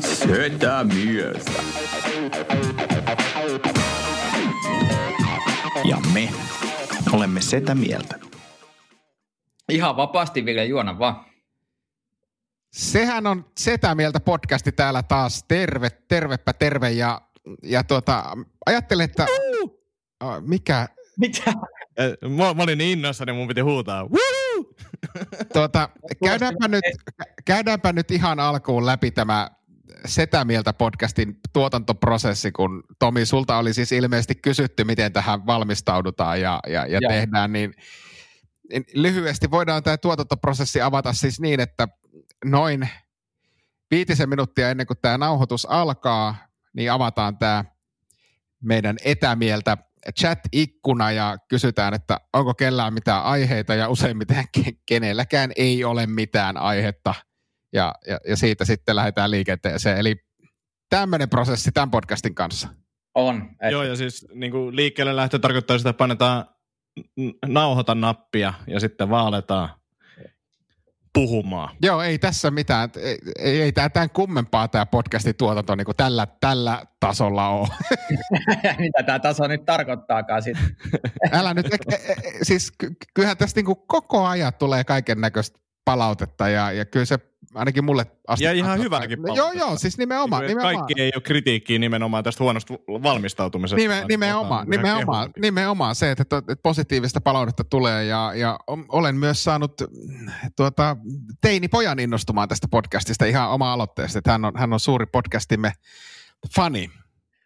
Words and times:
Setä 0.00 0.84
mieltä. 0.84 1.50
Ja 5.84 5.96
me 6.14 6.28
olemme 7.12 7.40
Setä 7.40 7.74
Mieltä. 7.74 8.18
Ihan 9.68 9.96
vapaasti 9.96 10.44
Ville 10.44 10.64
juona 10.64 10.98
vaan. 10.98 11.24
Sehän 12.72 13.26
on 13.26 13.44
Setä 13.58 13.94
Mieltä 13.94 14.20
podcasti 14.20 14.72
täällä 14.72 15.02
taas. 15.02 15.44
Terve, 15.48 15.90
tervepä 15.90 16.52
terve. 16.52 16.90
Ja, 16.90 17.20
ja 17.62 17.84
tuota, 17.84 18.24
ajattelen, 18.66 19.04
että... 19.04 19.26
Uh! 19.62 19.84
Mikä? 20.40 20.88
Mitä? 21.18 21.52
Mä, 22.36 22.54
mä 22.54 22.62
olin 22.62 22.78
niin 22.78 22.98
innoissani, 22.98 23.32
mun 23.32 23.48
piti 23.48 23.60
huutaa. 23.60 24.02
Woo! 24.02 24.43
Tuota, 25.52 25.88
käydäänpä, 26.24 26.68
nyt, 26.68 26.84
käydäänpä 27.44 27.92
nyt 27.92 28.10
ihan 28.10 28.40
alkuun 28.40 28.86
läpi 28.86 29.10
tämä 29.10 29.50
Setä 30.06 30.44
Mieltä 30.44 30.72
podcastin 30.72 31.40
tuotantoprosessi, 31.52 32.52
kun 32.52 32.82
Tomi, 32.98 33.26
sulta 33.26 33.58
oli 33.58 33.74
siis 33.74 33.92
ilmeisesti 33.92 34.34
kysytty, 34.34 34.84
miten 34.84 35.12
tähän 35.12 35.46
valmistaudutaan 35.46 36.40
ja, 36.40 36.60
ja, 36.66 36.86
ja 36.86 37.00
tehdään, 37.08 37.52
niin, 37.52 37.74
niin 38.70 38.84
lyhyesti 38.94 39.50
voidaan 39.50 39.82
tämä 39.82 39.96
tuotantoprosessi 39.96 40.80
avata 40.80 41.12
siis 41.12 41.40
niin, 41.40 41.60
että 41.60 41.88
noin 42.44 42.88
viitisen 43.90 44.28
minuuttia 44.28 44.70
ennen 44.70 44.86
kuin 44.86 44.98
tämä 45.02 45.18
nauhoitus 45.18 45.66
alkaa, 45.66 46.36
niin 46.72 46.92
avataan 46.92 47.38
tämä 47.38 47.64
meidän 48.62 48.96
etämieltä 49.04 49.76
chat-ikkuna 50.20 51.10
ja 51.10 51.36
kysytään, 51.48 51.94
että 51.94 52.20
onko 52.32 52.54
kellään 52.54 52.94
mitään 52.94 53.22
aiheita 53.22 53.74
ja 53.74 53.88
useimmiten 53.88 54.44
kenelläkään 54.86 55.52
ei 55.56 55.84
ole 55.84 56.06
mitään 56.06 56.56
aihetta 56.56 57.14
ja, 57.72 57.94
ja, 58.06 58.18
ja 58.28 58.36
siitä 58.36 58.64
sitten 58.64 58.96
lähdetään 58.96 59.30
liikenteeseen. 59.30 59.98
Eli 59.98 60.16
tämmöinen 60.90 61.28
prosessi 61.28 61.72
tämän 61.72 61.90
podcastin 61.90 62.34
kanssa. 62.34 62.68
On. 63.14 63.50
Et... 63.62 63.72
Joo, 63.72 63.82
ja 63.82 63.96
siis 63.96 64.26
niin 64.34 64.52
kuin 64.52 64.76
liikkeelle 64.76 65.16
lähtö 65.16 65.38
tarkoittaa 65.38 65.78
sitä, 65.78 65.90
että 65.90 65.98
painetaan 65.98 66.44
nauhoita 67.46 67.94
nappia 67.94 68.54
ja 68.66 68.80
sitten 68.80 69.10
vaaletaan 69.10 69.68
puhumaan. 71.14 71.76
Joo, 71.82 72.02
ei 72.02 72.18
tässä 72.18 72.50
mitään. 72.50 72.90
Ei, 72.96 73.18
ei, 73.38 73.62
ei 73.62 73.72
tämä 73.72 73.88
tämän 73.88 74.10
kummempaa 74.10 74.68
tämä 74.68 74.86
podcastin 74.86 75.34
tuotanto 75.34 75.74
niin 75.74 75.84
kuin 75.84 75.96
tällä, 75.96 76.26
tällä 76.40 76.86
tasolla 77.00 77.48
ole. 77.48 77.68
Mitä 78.78 79.02
tämä 79.02 79.18
taso 79.18 79.46
nyt 79.46 79.64
tarkoittaakaan 79.64 80.42
sitten? 80.42 80.76
Älä 81.32 81.54
nyt, 81.54 81.66
e, 81.66 81.94
e, 81.94 82.12
e, 82.12 82.14
siis 82.42 82.72
kyllähän 83.14 83.36
tästä 83.36 83.58
niin 83.58 83.66
kuin 83.66 83.78
koko 83.86 84.26
ajan 84.26 84.54
tulee 84.54 84.84
kaiken 84.84 85.20
näköistä 85.20 85.58
palautetta 85.84 86.48
ja, 86.48 86.72
ja 86.72 86.84
kyllä 86.84 87.06
se 87.06 87.18
ainakin 87.54 87.84
mulle 87.84 88.06
asti. 88.26 88.44
Ja 88.44 88.52
ihan 88.52 88.78
hyvääkin 88.78 89.18
Joo, 89.34 89.52
joo, 89.52 89.76
siis 89.76 89.98
nimenomaan. 89.98 90.42
Niin 90.42 90.48
nimenomaan. 90.48 90.76
Kaikki 90.76 91.02
ei 91.02 91.12
ole 91.14 91.22
kritiikkiä 91.22 91.78
nimenomaan 91.78 92.24
tästä 92.24 92.44
huonosta 92.44 92.74
valmistautumisesta. 92.88 93.76
Nime, 93.76 94.04
nimenomaan, 94.08 94.70
nimenomaan, 94.70 95.30
nimenomaan 95.42 95.94
se, 95.94 96.10
että, 96.10 96.36
että 96.36 96.56
positiivista 96.62 97.20
palautetta 97.20 97.64
tulee 97.64 98.04
ja, 98.04 98.32
ja 98.34 98.58
olen 98.88 99.16
myös 99.16 99.44
saanut 99.44 99.72
tuota, 100.56 100.96
teini 101.40 101.68
pojan 101.68 101.98
innostumaan 101.98 102.48
tästä 102.48 102.68
podcastista 102.70 103.24
ihan 103.24 103.50
oma 103.50 103.72
aloitteesta, 103.72 104.18
että 104.18 104.32
hän 104.32 104.44
on, 104.44 104.52
hän 104.56 104.72
on 104.72 104.80
suuri 104.80 105.06
podcastimme 105.06 105.72
fani. 106.56 106.90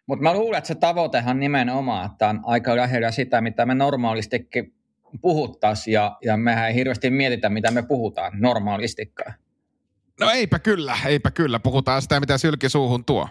Mutta 0.07 0.23
mä 0.23 0.33
luulen, 0.33 0.57
että 0.57 0.67
se 0.67 0.75
tavoitehan 0.75 1.39
nimenomaan, 1.39 2.11
että 2.11 2.29
on 2.29 2.39
aika 2.43 2.75
lähellä 2.75 3.11
sitä, 3.11 3.41
mitä 3.41 3.65
me 3.65 3.75
normaalistikin 3.75 4.73
puhuttaisiin 5.21 5.93
ja, 5.93 6.17
ja 6.25 6.37
mehän 6.37 6.67
ei 6.67 6.75
hirveästi 6.75 7.09
mietitä, 7.09 7.49
mitä 7.49 7.71
me 7.71 7.83
puhutaan 7.83 8.31
normaalistikaan. 8.35 9.33
No 10.19 10.29
eipä 10.29 10.59
kyllä, 10.59 10.97
eipä 11.05 11.31
kyllä. 11.31 11.59
Puhutaan 11.59 12.01
sitä, 12.01 12.19
mitä 12.19 12.37
sylki 12.37 12.69
suuhun 12.69 13.05
tuo. 13.05 13.29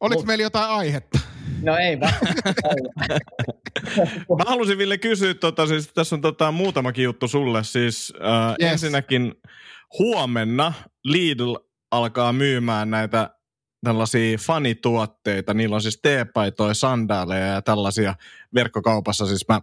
Oliko 0.00 0.20
Mut... 0.20 0.26
meillä 0.26 0.42
jotain 0.42 0.70
aihetta? 0.70 1.18
No 1.62 1.76
ei 1.76 2.00
vaan. 2.00 2.12
Mä 4.38 4.44
halusin 4.46 4.78
Ville 4.78 4.98
kysyä, 4.98 5.34
tota, 5.34 5.66
siis 5.66 5.88
tässä 5.88 6.16
on 6.16 6.20
tota, 6.20 6.52
muutamakin 6.52 7.04
juttu 7.04 7.28
sulle. 7.28 7.64
Siis 7.64 8.12
äh, 8.16 8.54
yes. 8.62 8.72
ensinnäkin 8.72 9.34
huomenna 9.98 10.72
Lidl 11.04 11.54
alkaa 11.90 12.32
myymään 12.32 12.90
näitä 12.90 13.30
tällaisia 13.84 14.38
fanituotteita. 14.38 15.54
Niillä 15.54 15.74
on 15.74 15.82
siis 15.82 15.98
teepaitoja, 16.02 16.74
sandaaleja 16.74 17.46
ja 17.46 17.62
tällaisia 17.62 18.14
verkkokaupassa. 18.54 19.26
Siis 19.26 19.48
mä 19.48 19.60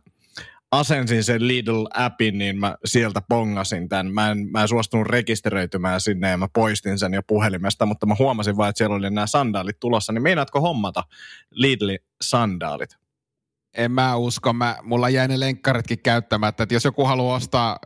asensin 0.72 1.24
sen 1.24 1.42
Lidl-appin, 1.42 2.38
niin 2.38 2.60
mä 2.60 2.76
sieltä 2.86 3.22
pongasin 3.30 3.90
tämän. 3.90 4.14
Mä 4.14 4.32
en, 4.32 4.52
mä 4.52 4.62
en 4.62 4.68
suostunut 4.68 5.08
rekisteröitymään 5.08 6.02
sinne 6.02 6.30
ja 6.30 6.38
mä 6.38 6.48
poistin 6.54 7.00
sen 7.00 7.14
jo 7.14 7.22
puhelimesta, 7.28 7.86
mutta 7.86 8.06
mä 8.06 8.16
huomasin 8.20 8.58
vaan, 8.58 8.70
että 8.70 8.78
siellä 8.78 8.96
oli 8.96 9.10
nämä 9.10 9.28
sandaalit 9.28 9.80
tulossa. 9.80 10.14
Niin 10.14 10.24
meinaatko 10.24 10.62
hommata 10.62 11.04
Lidlin 11.52 12.00
sandaalit? 12.22 12.98
En 13.78 13.92
mä 13.92 14.16
usko. 14.16 14.54
Mä, 14.54 14.78
mulla 14.84 15.10
jäi 15.10 15.28
ne 15.28 15.40
lenkkaritkin 15.40 16.00
käyttämättä. 16.00 16.64
Et 16.64 16.72
jos 16.72 16.86
joku 16.86 17.06
haluaa 17.06 17.36
ostaa 17.36 17.78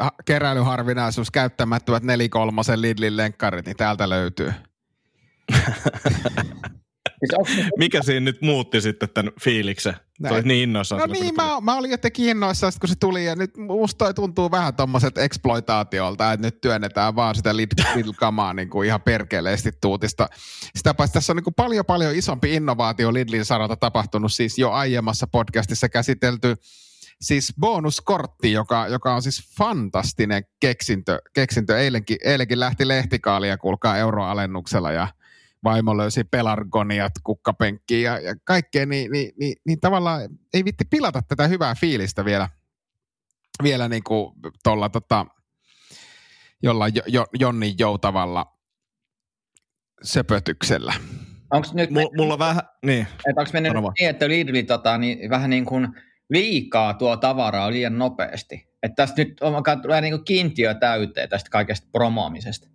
äh, 0.00 0.10
keräilyharvinaisuus 0.24 1.30
käyttämättömät 1.30 2.02
nelikolmosen 2.02 2.82
Lidlin 2.82 3.16
lenkkarit, 3.16 3.66
niin 3.66 3.76
täältä 3.76 4.08
löytyy. 4.08 4.52
Siis 7.18 7.70
Mikä 7.78 8.02
siinä 8.02 8.20
nyt 8.20 8.42
muutti 8.42 8.80
sitten 8.80 9.08
tämän 9.14 9.32
fiiliksen? 9.40 9.96
Näin. 10.20 10.48
niin 10.48 10.62
innoissaan. 10.62 11.00
No 11.00 11.06
niin, 11.06 11.34
mä, 11.34 11.60
mä 11.60 11.76
olin 11.76 11.90
jotenkin 11.90 12.28
innoissaan, 12.28 12.72
kun 12.80 12.88
se 12.88 12.94
tuli, 13.00 13.24
ja 13.24 13.36
nyt 13.36 13.56
musta 13.56 14.04
toi 14.04 14.14
tuntuu 14.14 14.50
vähän 14.50 14.74
tommoset 14.74 15.18
exploitaatiolta, 15.18 16.32
että 16.32 16.46
nyt 16.46 16.60
työnnetään 16.60 17.16
vaan 17.16 17.34
sitä 17.34 17.56
Lidl-kamaa 17.56 18.54
niin 18.54 18.70
kuin 18.70 18.86
ihan 18.86 19.02
perkeleesti 19.02 19.70
tuutista. 19.80 20.28
Sitä 20.76 20.94
paitsi 20.94 21.14
tässä 21.14 21.32
on 21.32 21.36
niin 21.36 21.44
kuin 21.44 21.54
paljon 21.54 21.84
paljon 21.84 22.14
isompi 22.14 22.54
innovaatio 22.54 23.12
Lidlin 23.14 23.44
saralta 23.44 23.76
tapahtunut, 23.76 24.32
siis 24.32 24.58
jo 24.58 24.70
aiemmassa 24.70 25.26
podcastissa 25.26 25.88
käsitelty 25.88 26.56
siis 27.20 27.52
bonuskortti, 27.60 28.52
joka, 28.52 28.88
joka 28.88 29.14
on 29.14 29.22
siis 29.22 29.54
fantastinen 29.58 30.44
keksintö. 30.60 31.18
keksintö. 31.34 31.78
Eilenkin, 31.78 32.16
eilenkin 32.24 32.60
lähti 32.60 32.88
lehtikaalia, 32.88 33.58
kuulkaa 33.58 33.96
euroalennuksella 33.96 34.92
ja 34.92 35.08
vaimo 35.64 35.96
löysi 35.96 36.24
pelargoniat 36.24 37.12
kukkapenkkiin 37.24 38.02
ja, 38.02 38.18
ja 38.18 38.34
kaikkea, 38.44 38.86
niin, 38.86 39.12
niin, 39.12 39.32
niin, 39.38 39.56
niin 39.66 39.80
tavallaan 39.80 40.28
ei 40.54 40.64
vitti 40.64 40.84
pilata 40.90 41.22
tätä 41.28 41.48
hyvää 41.48 41.74
fiilistä 41.74 42.24
vielä, 42.24 42.48
vielä 43.62 43.88
niin 43.88 44.04
kuin 44.04 44.32
tuolla 44.64 44.88
tota, 44.88 45.26
jollain 46.62 46.94
jo, 46.94 47.02
jo, 47.06 47.26
Jonnin 47.38 47.74
joutavalla 47.78 48.58
söpötyksellä. 50.02 50.94
Onko 51.50 51.68
nyt... 51.72 51.90
M- 51.90 52.16
mulla 52.16 52.38
vähän, 52.38 52.62
niin. 52.86 53.06
Että 53.28 53.40
onko 53.40 53.50
mennyt 53.52 53.72
niin, 53.98 54.10
että 54.10 54.28
Lidl 54.28 54.66
tota, 54.66 54.98
niin 54.98 55.30
vähän 55.30 55.50
niin 55.50 55.64
kuin 55.64 55.88
liikaa 56.30 56.94
tuo 56.94 57.16
tavaraa 57.16 57.70
liian 57.70 57.98
nopeasti? 57.98 58.68
Että 58.82 58.96
tästä 58.96 59.24
nyt 59.24 59.40
on, 59.40 59.62
tulee 59.82 60.00
niin 60.00 60.14
kuin 60.14 60.24
kiintiö 60.24 60.74
täyteen 60.74 61.28
tästä 61.28 61.50
kaikesta 61.50 61.88
promoamisesta. 61.92 62.68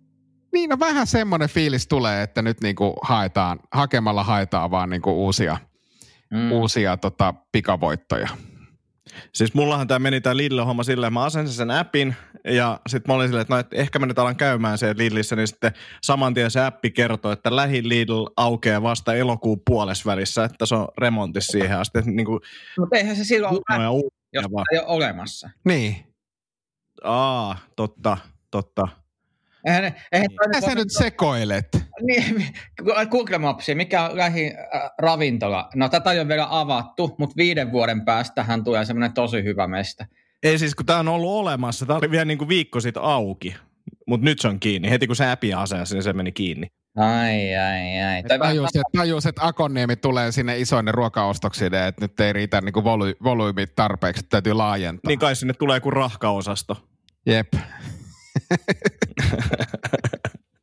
Niin, 0.54 0.70
no 0.70 0.76
vähän 0.80 1.06
semmoinen 1.06 1.48
fiilis 1.48 1.86
tulee, 1.86 2.22
että 2.22 2.42
nyt 2.42 2.60
niinku 2.60 2.94
haetaan, 3.02 3.60
hakemalla 3.72 4.24
haetaan 4.24 4.70
vaan 4.70 4.90
niinku 4.90 5.24
uusia, 5.24 5.56
mm. 6.30 6.52
uusia 6.52 6.96
tota, 6.96 7.34
pikavoittoja. 7.52 8.28
Siis 9.32 9.54
mullahan 9.54 9.88
tämä 9.88 9.98
meni 9.98 10.20
tämä 10.20 10.36
Lidl-homma 10.36 10.82
silleen, 10.82 11.12
mä 11.12 11.24
asensin 11.24 11.56
sen 11.56 11.70
appin 11.70 12.16
ja 12.44 12.80
sitten 12.86 13.12
mä 13.12 13.16
olin 13.16 13.28
silleen, 13.28 13.42
että 13.42 13.54
no, 13.54 13.60
et 13.60 13.66
ehkä 13.72 13.98
mä 13.98 14.06
nyt 14.06 14.18
alan 14.18 14.36
käymään 14.36 14.78
se 14.78 14.94
Lidlissä, 14.96 15.36
niin 15.36 15.48
sitten 15.48 15.72
saman 16.02 16.34
tien 16.34 16.50
se 16.50 16.64
appi 16.64 16.90
kertoo, 16.90 17.32
että 17.32 17.56
lähi 17.56 17.88
Lidl 17.88 18.26
aukeaa 18.36 18.82
vasta 18.82 19.14
elokuun 19.14 19.60
puolesvälissä, 19.66 20.44
että 20.44 20.66
se 20.66 20.74
on 20.74 20.88
remontissa 20.98 21.52
siihen 21.52 21.78
asti. 21.78 21.98
Niin 22.04 22.26
kuin, 22.26 22.40
Mutta 22.78 22.96
eihän 22.96 23.16
se 23.16 23.24
silloin 23.24 23.54
ole, 23.54 24.10
jos 24.32 24.46
ei 24.72 24.78
ole 24.78 24.86
olemassa. 24.86 25.50
Niin. 25.64 25.96
Aa, 27.04 27.58
totta, 27.76 28.16
totta. 28.50 29.03
Eihän, 29.64 29.94
eihän 30.12 30.28
Mitä 30.46 30.60
sä 30.60 30.74
nyt 30.74 30.90
sekoilet? 30.90 31.68
Niin, 32.00 32.46
Google 33.10 33.38
Mapsi, 33.38 33.74
mikä 33.74 34.02
on 34.02 34.16
lähi 34.16 34.52
äh, 34.74 34.90
ravintola? 34.98 35.68
No 35.74 35.88
tätä 35.88 36.12
ei 36.12 36.20
ole 36.20 36.28
vielä 36.28 36.46
avattu, 36.50 37.14
mutta 37.18 37.36
viiden 37.36 37.72
vuoden 37.72 38.04
päästähän 38.04 38.64
tulee 38.64 38.84
semmoinen 38.84 39.12
tosi 39.12 39.44
hyvä 39.44 39.66
mestä. 39.66 40.06
Ei 40.42 40.58
siis, 40.58 40.74
kun 40.74 40.86
tämä 40.86 40.98
on 40.98 41.08
ollut 41.08 41.30
olemassa, 41.30 41.86
tämä 41.86 41.98
oli 41.98 42.10
vielä 42.10 42.24
niin 42.24 42.38
kuin 42.38 42.48
viikko 42.48 42.80
sitten 42.80 43.02
auki. 43.02 43.56
mutta 44.06 44.24
nyt 44.24 44.38
se 44.40 44.48
on 44.48 44.60
kiinni. 44.60 44.90
Heti 44.90 45.06
kun 45.06 45.16
se 45.16 45.30
äpi 45.30 45.54
asensi, 45.54 45.94
niin 45.94 46.02
se 46.02 46.12
meni 46.12 46.32
kiinni. 46.32 46.66
Ai, 46.96 47.56
ai, 47.56 48.02
ai. 48.02 48.22
Tajus, 48.38 48.68
että, 48.76 48.98
tajus, 48.98 49.26
että 49.26 49.46
Akonniemi 49.46 49.96
tulee 49.96 50.32
sinne 50.32 50.58
isoine 50.58 50.92
ruokaostoksille, 50.92 51.86
että 51.86 52.04
nyt 52.04 52.20
ei 52.20 52.32
riitä 52.32 52.60
niin 52.60 52.72
kuin 52.72 52.84
voly, 52.84 53.14
volyymit 53.22 53.74
tarpeeksi, 53.76 54.20
että 54.20 54.30
täytyy 54.30 54.52
laajentaa. 54.52 55.08
Niin 55.08 55.18
kai 55.18 55.36
sinne 55.36 55.54
tulee 55.54 55.80
kuin 55.80 55.92
rahkaosasto. 55.92 56.76
Jep. 57.26 57.54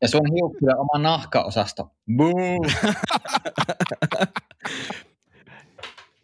Ja 0.02 0.08
sun 0.08 0.34
hiukkille 0.36 0.76
oma 0.76 0.98
nahkaosasto. 0.98 1.92
Boom! 2.16 2.62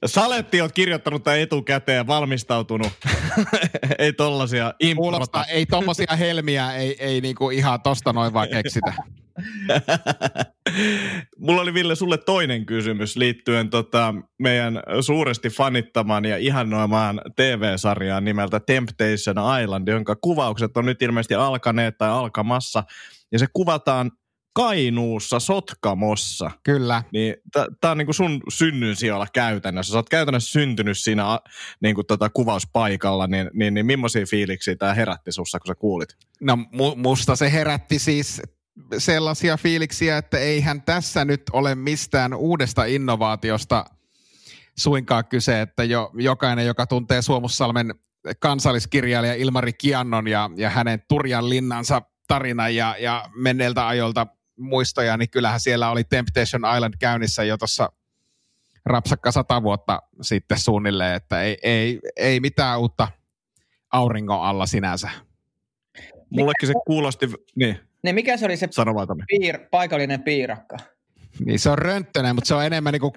Saletti 0.06 0.62
on 0.62 0.70
kirjoittanut 0.74 1.24
tämän 1.24 1.40
etukäteen 1.40 1.96
ja 1.96 2.08
valmistautunut. 2.08 2.92
ei 4.00 4.14
tollasia 4.14 4.74
Kuulostaa, 4.96 5.46
ei 5.46 5.66
tommosia 5.66 6.16
helmiä, 6.16 6.74
ei, 6.74 6.96
ei 7.00 7.22
niinku 7.22 7.50
ihan 7.50 7.82
tosta 7.82 8.14
noin 8.14 8.34
vaan 8.34 8.50
keksitä. 8.50 8.94
Mulla 11.40 11.62
oli 11.62 11.74
Ville 11.74 11.96
sulle 11.96 12.18
toinen 12.18 12.66
kysymys 12.66 13.18
liittyen 13.18 13.70
tota, 13.70 14.14
meidän 14.40 14.80
suuresti 15.02 15.50
fanittamaan 15.50 16.26
ja 16.26 16.38
ihannoimaan 16.38 17.22
TV-sarjaan 17.36 18.26
nimeltä 18.26 18.60
Temptation 18.60 19.62
Island, 19.64 19.88
jonka 19.88 20.16
kuvaukset 20.16 20.78
on 20.78 20.86
nyt 20.86 21.02
ilmeisesti 21.02 21.36
alkaneet 21.36 21.98
tai 21.98 22.10
alkamassa. 22.10 22.84
Ja 23.32 23.40
se 23.40 23.46
kuvataan 23.54 24.12
Kainuussa, 24.58 25.40
Sotkamossa. 25.40 26.52
Kyllä. 26.64 27.04
Niin 27.14 27.36
tämä 27.82 27.92
on 27.92 27.98
niinku 27.98 28.14
sun 28.14 28.42
synnyn 28.50 28.96
siellä 28.96 29.28
käytännössä. 29.34 29.92
Sä 29.92 29.98
oot 29.98 30.10
käytännössä 30.10 30.52
syntynyt 30.52 30.98
siinä 30.98 31.40
niinku 31.82 32.04
tota 32.04 32.30
kuvauspaikalla, 32.30 33.28
niin, 33.28 33.50
niin, 33.54 33.74
niin 33.74 33.86
millaisia 33.86 34.26
fiiliksiä 34.26 34.76
tämä 34.76 34.94
herätti 34.94 35.32
sussa, 35.32 35.60
kun 35.60 35.68
sä 35.68 35.76
kuulit? 35.76 36.10
No 36.42 36.58
mu- 36.74 36.96
musta 36.96 37.36
se 37.36 37.52
herätti 37.52 38.00
siis 38.00 38.42
sellaisia 38.98 39.58
fiiliksiä, 39.58 40.18
että 40.18 40.38
eihän 40.38 40.82
tässä 40.82 41.26
nyt 41.26 41.42
ole 41.54 41.76
mistään 41.76 42.34
uudesta 42.34 42.86
innovaatiosta 42.86 43.86
suinkaan 44.78 45.26
kyse, 45.26 45.62
että 45.62 45.84
jo, 45.84 46.12
jokainen, 46.14 46.66
joka 46.66 46.88
tuntee 46.88 47.22
Suomussalmen 47.22 47.96
kansalliskirjailija 48.40 49.34
Ilmari 49.34 49.74
Kiannon 49.74 50.28
ja, 50.28 50.50
ja 50.56 50.70
hänen 50.70 51.02
Turjan 51.08 51.50
linnansa 51.50 52.02
tarina 52.28 52.70
ja, 52.70 52.96
ja 53.00 53.30
menneiltä 53.36 53.88
ajolta 53.88 54.28
muistoja, 54.58 55.18
niin 55.18 55.30
kyllähän 55.30 55.60
siellä 55.60 55.90
oli 55.90 56.04
Temptation 56.04 56.76
Island 56.76 56.94
käynnissä 57.00 57.44
jo 57.44 57.58
tuossa 57.58 57.92
rapsakka 58.86 59.32
sata 59.32 59.64
vuotta 59.64 60.02
sitten 60.22 60.60
suunnilleen, 60.60 61.16
että 61.16 61.42
ei, 61.42 61.58
ei, 61.64 62.00
ei 62.16 62.40
mitään 62.40 62.80
uutta 62.80 63.08
auringon 63.92 64.42
alla 64.42 64.66
sinänsä. 64.66 65.10
Mullekin 66.30 66.68
se 66.68 66.74
kuulosti, 66.86 67.28
niin. 67.56 67.80
Niin 68.08 68.16
mikä 68.16 68.38
se 68.38 68.46
oli 68.46 68.58
se 68.58 68.68
piir, 69.28 69.60
paikallinen 69.72 70.24
piirakka? 70.24 70.78
Niin 71.46 71.60
se 71.60 71.70
on 71.70 71.78
rönttönen, 71.78 72.36
mutta 72.36 72.48
se 72.48 72.56
on 72.56 72.66
enemmän 72.66 72.94
niin 72.94 73.02
kuin 73.02 73.14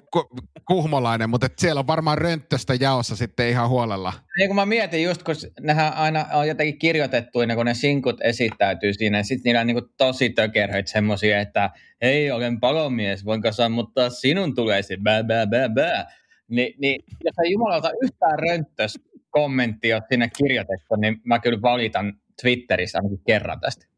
kuhmolainen, 0.67 1.29
mutta 1.29 1.47
siellä 1.57 1.79
on 1.79 1.87
varmaan 1.87 2.17
rönttöstä 2.17 2.73
jaossa 2.79 3.15
sitten 3.15 3.49
ihan 3.49 3.69
huolella. 3.69 4.13
Niin 4.37 4.49
kun 4.49 4.55
mä 4.55 4.65
mietin 4.65 5.03
just, 5.03 5.23
kun 5.23 5.35
nehän 5.61 5.93
aina 5.93 6.25
on 6.33 6.47
jotenkin 6.47 6.79
kirjoitettu, 6.79 7.41
ennen 7.41 7.57
kuin 7.57 7.65
ne 7.65 7.73
sinkut 7.73 8.21
esittäytyy 8.21 8.93
siinä, 8.93 9.17
ja 9.17 9.23
sitten 9.23 9.43
niillä 9.43 9.61
on 9.61 9.67
niin 9.67 9.89
tosi 9.97 10.29
tökeröitä 10.29 10.91
semmoisia, 10.91 11.39
että 11.39 11.69
hei, 12.01 12.31
olen 12.31 12.59
palomies, 12.59 13.25
voinko 13.25 13.51
sammuttaa 13.51 14.09
sinun 14.09 14.55
tulesi, 14.55 14.97
bää, 14.97 15.23
bää, 15.23 15.47
bää, 15.47 15.69
bää. 15.69 16.11
Ni, 16.47 16.75
niin 16.81 17.03
jos 17.23 17.35
ei 17.43 17.51
jumalalta 17.51 17.91
yhtään 18.03 18.39
rönttös 18.39 18.99
kommentti 19.29 19.93
ole 19.93 20.01
sinne 20.09 20.29
kirjoitettu, 20.37 20.95
niin 20.95 21.17
mä 21.23 21.39
kyllä 21.39 21.61
valitan 21.61 22.13
Twitterissä 22.41 22.97
ainakin 22.97 23.21
kerran 23.27 23.59
tästä. 23.59 23.90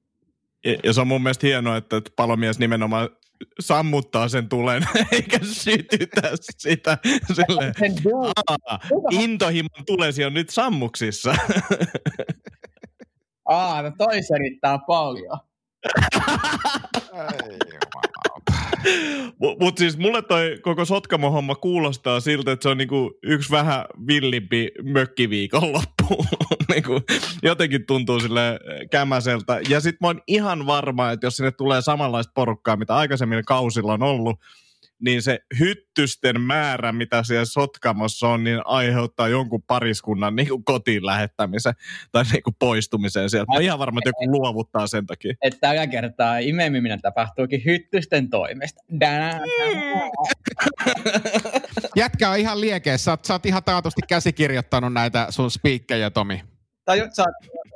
Ja 0.83 0.93
se 0.93 1.01
on 1.01 1.07
mun 1.07 1.23
mielestä 1.23 1.47
hienoa, 1.47 1.77
että 1.77 2.01
palomies 2.15 2.59
nimenomaan 2.59 3.09
sammuttaa 3.59 4.27
sen 4.27 4.49
tulen, 4.49 4.83
eikä 5.11 5.39
sytytä 5.41 6.21
sitä. 6.41 6.97
Sille, 7.27 7.73
intohimon 9.11 9.85
tulesi 9.85 10.25
on 10.25 10.33
nyt 10.33 10.49
sammuksissa. 10.49 11.35
Aa, 13.45 13.81
no 13.81 13.91
toi 13.97 14.23
selittää 14.23 14.79
paljon. 14.87 15.39
Mutta 19.59 19.79
siis 19.79 19.97
mulle 19.97 20.21
toi 20.21 20.59
koko 20.61 20.85
Sotkamo-homma 20.85 21.55
kuulostaa 21.55 22.19
siltä, 22.19 22.51
että 22.51 22.63
se 22.63 22.69
on 22.69 22.77
niinku 22.77 23.19
yksi 23.23 23.51
vähän 23.51 23.85
villimpi 24.07 24.71
mökkiviikonloppu. 24.83 26.02
niinku, 26.73 27.01
jotenkin 27.43 27.85
tuntuu 27.85 28.19
sille 28.19 28.59
kämäseltä. 28.91 29.59
Ja 29.69 29.79
sit 29.79 29.95
mä 30.01 30.07
oon 30.07 30.21
ihan 30.27 30.65
varma, 30.65 31.11
että 31.11 31.27
jos 31.27 31.37
sinne 31.37 31.51
tulee 31.51 31.81
samanlaista 31.81 32.31
porukkaa, 32.35 32.75
mitä 32.75 32.95
aikaisemmin 32.95 33.45
kausilla 33.45 33.93
on 33.93 34.03
ollut, 34.03 34.39
niin 34.99 35.21
se 35.21 35.39
hyttysten 35.59 36.41
määrä, 36.41 36.91
mitä 36.91 37.23
siellä 37.23 37.45
Sotkamossa 37.45 38.27
on, 38.27 38.43
niin 38.43 38.61
aiheuttaa 38.65 39.27
jonkun 39.27 39.63
pariskunnan 39.67 40.35
niin 40.35 40.47
kuin 40.47 40.63
kotiin 40.63 41.05
lähettämisen 41.05 41.73
tai 42.11 42.23
niin 42.31 42.43
kuin 42.43 42.55
poistumiseen 42.59 43.29
sieltä. 43.29 43.53
Mä 43.53 43.59
ihan 43.59 43.79
varma, 43.79 43.99
että 43.99 44.09
joku 44.09 44.31
luovuttaa 44.31 44.87
sen 44.87 45.05
takia. 45.05 45.33
Että 45.41 45.59
tällä 45.59 45.87
kertaa 45.87 46.37
imeminen 46.37 47.01
tapahtuukin 47.01 47.61
hyttysten 47.65 48.29
toimesta. 48.29 48.83
Jätkä 51.95 52.29
on 52.29 52.37
ihan 52.37 52.61
liekeessä. 52.61 53.03
Sä 53.03 53.11
oot, 53.11 53.25
sä 53.25 53.33
oot 53.33 53.45
ihan 53.45 53.63
taatusti 53.63 54.01
käsikirjoittanut 54.09 54.93
näitä 54.93 55.27
sun 55.29 55.51
spiikkejä, 55.51 56.09
Tomi. 56.09 56.43
Tai 56.85 57.09
sä, 57.13 57.25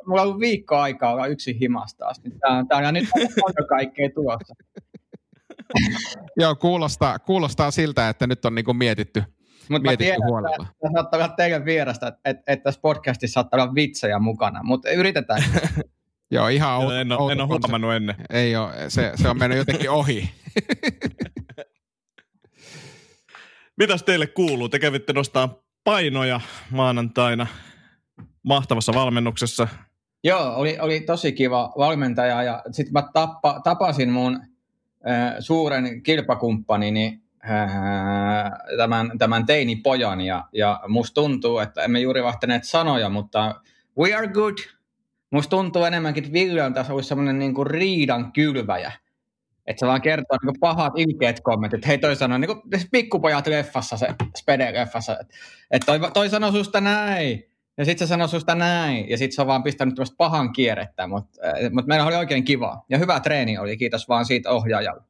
mulla 0.08 0.22
on 0.22 0.28
ollut 0.28 0.42
viikko 0.42 0.76
aikaa 0.76 1.14
olla 1.14 1.28
yksi 1.28 1.60
himasta 1.60 2.08
asti. 2.08 2.30
Tää, 2.30 2.66
tää 2.70 2.88
on 2.88 2.94
nyt 2.94 3.10
aika 3.46 3.64
kaikkea 3.70 4.10
tulossa. 4.16 4.54
Joo, 6.42 6.56
kuulostaa, 6.56 7.20
kuulostaa 7.20 7.72
siltä, 7.72 8.10
että 8.10 8.28
nyt 8.28 8.46
on 8.46 8.56
niinku 8.56 8.74
mietitty, 8.74 9.24
Mut 9.70 9.82
mietitty 9.82 10.04
tiedän, 10.04 10.30
huolella. 10.30 10.68
Että 10.72 10.90
saattaa 10.94 11.18
olla 11.20 11.30
teidän 11.30 11.66
vierestä, 11.66 12.08
että, 12.08 12.20
että, 12.26 12.44
että 12.48 12.64
tässä 12.64 12.82
podcastissa 12.82 13.34
saattaa 13.34 13.64
olla 13.64 13.76
vitsejä 13.76 14.20
mukana, 14.20 14.64
mutta 14.64 14.90
yritetään. 14.90 15.44
Joo, 16.32 16.48
ihan 16.48 16.74
outo, 16.74 16.94
en, 16.94 17.12
ole, 17.12 17.32
en 17.32 17.42
ole 17.42 17.48
huomannut 17.48 17.94
ennen. 17.94 18.16
Ei 18.30 18.56
ole, 18.56 18.72
se, 18.88 19.12
se 19.16 19.30
on 19.30 19.38
mennyt 19.38 19.58
jotenkin 19.58 19.90
ohi. 19.90 20.30
Mitäs 23.78 24.04
teille 24.04 24.28
kuuluu? 24.28 24.70
Te 24.70 24.80
kävitte 24.80 25.14
nostaa 25.14 25.64
painoja 25.84 26.42
maanantaina 26.72 27.48
mahtavassa 28.44 28.94
valmennuksessa. 28.94 29.68
Joo, 30.24 30.56
oli, 30.56 30.78
oli 30.80 31.02
tosi 31.02 31.32
kiva 31.32 31.74
valmentaja 31.78 32.44
ja 32.44 32.64
sitten 32.72 32.94
mä 32.94 33.04
tappa, 33.14 33.62
tapasin 33.64 34.10
mun 34.10 34.40
suuren 35.40 36.04
kilpakumppanini 36.04 37.22
äh, 37.50 38.52
tämän, 38.78 39.18
tämän 39.18 39.46
teinipojan 39.46 40.22
ja, 40.22 40.44
ja 40.54 40.82
musta 40.88 41.14
tuntuu, 41.14 41.60
että 41.60 41.84
emme 41.84 42.00
juuri 42.00 42.24
vahtaneet 42.24 42.64
sanoja, 42.64 43.10
mutta 43.10 43.62
we 43.98 44.14
are 44.14 44.28
good. 44.28 44.58
Musta 45.32 45.50
tuntuu 45.50 45.84
enemmänkin, 45.84 46.24
että 46.24 46.34
Ville 46.34 46.64
on 46.64 46.74
tässä 46.74 46.94
ollut 46.94 47.06
semmoinen 47.06 47.40
niin 47.40 47.54
kuin 47.54 47.68
riidan 47.68 48.32
kylväjä. 48.32 48.92
Että 49.68 49.80
se 49.80 49.88
vaan 49.88 50.02
kertoo 50.02 50.38
niin 50.44 50.60
pahat 50.60 50.94
ilkeät 50.96 51.40
kommentit. 51.40 51.88
Hei 51.88 51.98
toi 51.98 52.16
sanoi, 52.16 52.40
niin 52.40 52.48
kuin 52.48 52.62
pikkupojat 52.92 53.48
leffassa, 53.48 53.98
se 53.98 54.08
Spede-leffassa, 54.38 55.18
että 55.22 55.36
et 55.72 55.82
toi, 55.86 56.00
toi 56.14 56.30
sanoi 56.30 56.52
susta 56.52 56.82
näin. 56.82 57.52
Ja 57.78 57.86
sitten 57.86 58.08
se 58.08 58.10
sanoi 58.10 58.30
susta 58.30 58.56
näin, 58.56 59.10
ja 59.10 59.18
sitten 59.18 59.36
se 59.36 59.42
on 59.42 59.48
vaan 59.48 59.64
pistänyt 59.64 59.96
tämmöistä 59.96 60.16
pahan 60.18 60.54
kierrettä, 60.54 61.08
mutta 61.08 61.40
mut 61.72 61.88
meillä 61.88 62.06
oli 62.06 62.16
oikein 62.16 62.44
kiva. 62.44 62.86
Ja 62.90 62.98
hyvä 62.98 63.20
treeni 63.20 63.58
oli, 63.58 63.78
kiitos 63.78 64.10
vaan 64.10 64.26
siitä 64.26 64.52
ohjaajalle. 64.52 65.04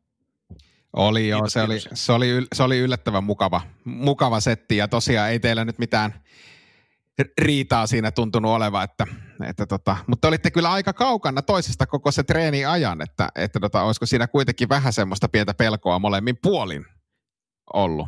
Oli 0.93 1.27
joo, 1.27 1.50
se 1.50 1.62
oli, 1.62 1.79
se, 1.93 2.12
oli, 2.12 2.27
se 2.53 2.63
oli 2.63 2.79
yllättävän 2.79 3.24
mukava, 3.24 3.62
mukava 3.83 4.39
setti, 4.39 4.77
ja 4.77 4.88
tosiaan 4.88 5.29
ei 5.29 5.39
teillä 5.39 5.65
nyt 5.65 5.79
mitään 5.79 6.13
riitaa 7.38 7.88
siinä 7.88 8.12
tuntunut 8.12 8.51
olevan, 8.51 8.83
että, 8.83 9.07
että 9.45 9.65
tota, 9.65 9.97
mutta 10.07 10.27
olitte 10.27 10.51
kyllä 10.51 10.71
aika 10.71 10.93
kaukana 10.93 11.41
toisesta 11.41 11.86
koko 11.86 12.12
se 12.12 12.24
treeni 12.24 12.65
ajan, 12.65 13.01
että, 13.01 13.29
että 13.36 13.59
tota, 13.59 13.83
olisiko 13.83 14.05
siinä 14.05 14.27
kuitenkin 14.27 14.69
vähän 14.69 14.93
semmoista 14.93 15.29
pientä 15.29 15.53
pelkoa 15.53 16.00
molemmin 16.00 16.38
puolin 16.41 16.86
ollut. 17.74 18.07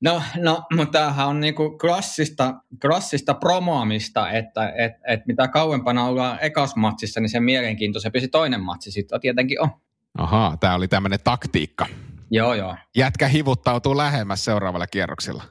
No, 0.00 0.22
no 0.36 0.62
mutta 0.76 0.98
tämähän 0.98 1.28
on 1.28 1.40
niinku 1.40 1.78
klassista, 1.78 2.54
klassista 2.82 3.34
promoamista, 3.34 4.30
että 4.30 4.72
et, 4.76 4.92
et 5.08 5.20
mitä 5.26 5.48
kauempana 5.48 6.04
ollaan 6.04 6.38
ekas 6.40 6.76
matsissa, 6.76 7.20
niin 7.20 7.30
se 7.30 7.40
mielenkiintoisempi 7.40 8.20
se 8.20 8.28
toinen 8.28 8.60
matsi 8.60 8.90
sitten 8.90 9.20
tietenkin 9.20 9.60
on. 9.60 9.70
Ahaa, 10.18 10.56
tämä 10.56 10.74
oli 10.74 10.88
tämmöinen 10.88 11.18
taktiikka. 11.24 11.86
Joo, 12.30 12.54
joo. 12.54 12.76
Jätkä 12.96 13.28
hivuttautuu 13.28 13.96
lähemmäs 13.96 14.44
seuraavalla 14.44 14.86
kierroksella. 14.86 15.42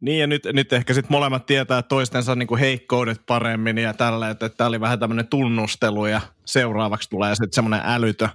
Niin 0.00 0.20
ja 0.20 0.26
nyt, 0.26 0.42
nyt 0.52 0.72
ehkä 0.72 0.94
sitten 0.94 1.12
molemmat 1.12 1.46
tietää 1.46 1.82
toistensa 1.82 2.34
niinku 2.34 2.56
heikkoudet 2.56 3.20
paremmin 3.26 3.78
ja 3.78 3.94
tällä, 3.94 4.30
että 4.30 4.48
tämä 4.48 4.68
oli 4.68 4.80
vähän 4.80 4.98
tämmöinen 4.98 5.28
tunnustelu 5.28 6.06
ja 6.06 6.20
seuraavaksi 6.44 7.10
tulee 7.10 7.34
sitten 7.34 7.52
semmoinen 7.52 7.80
älytön, 7.84 8.28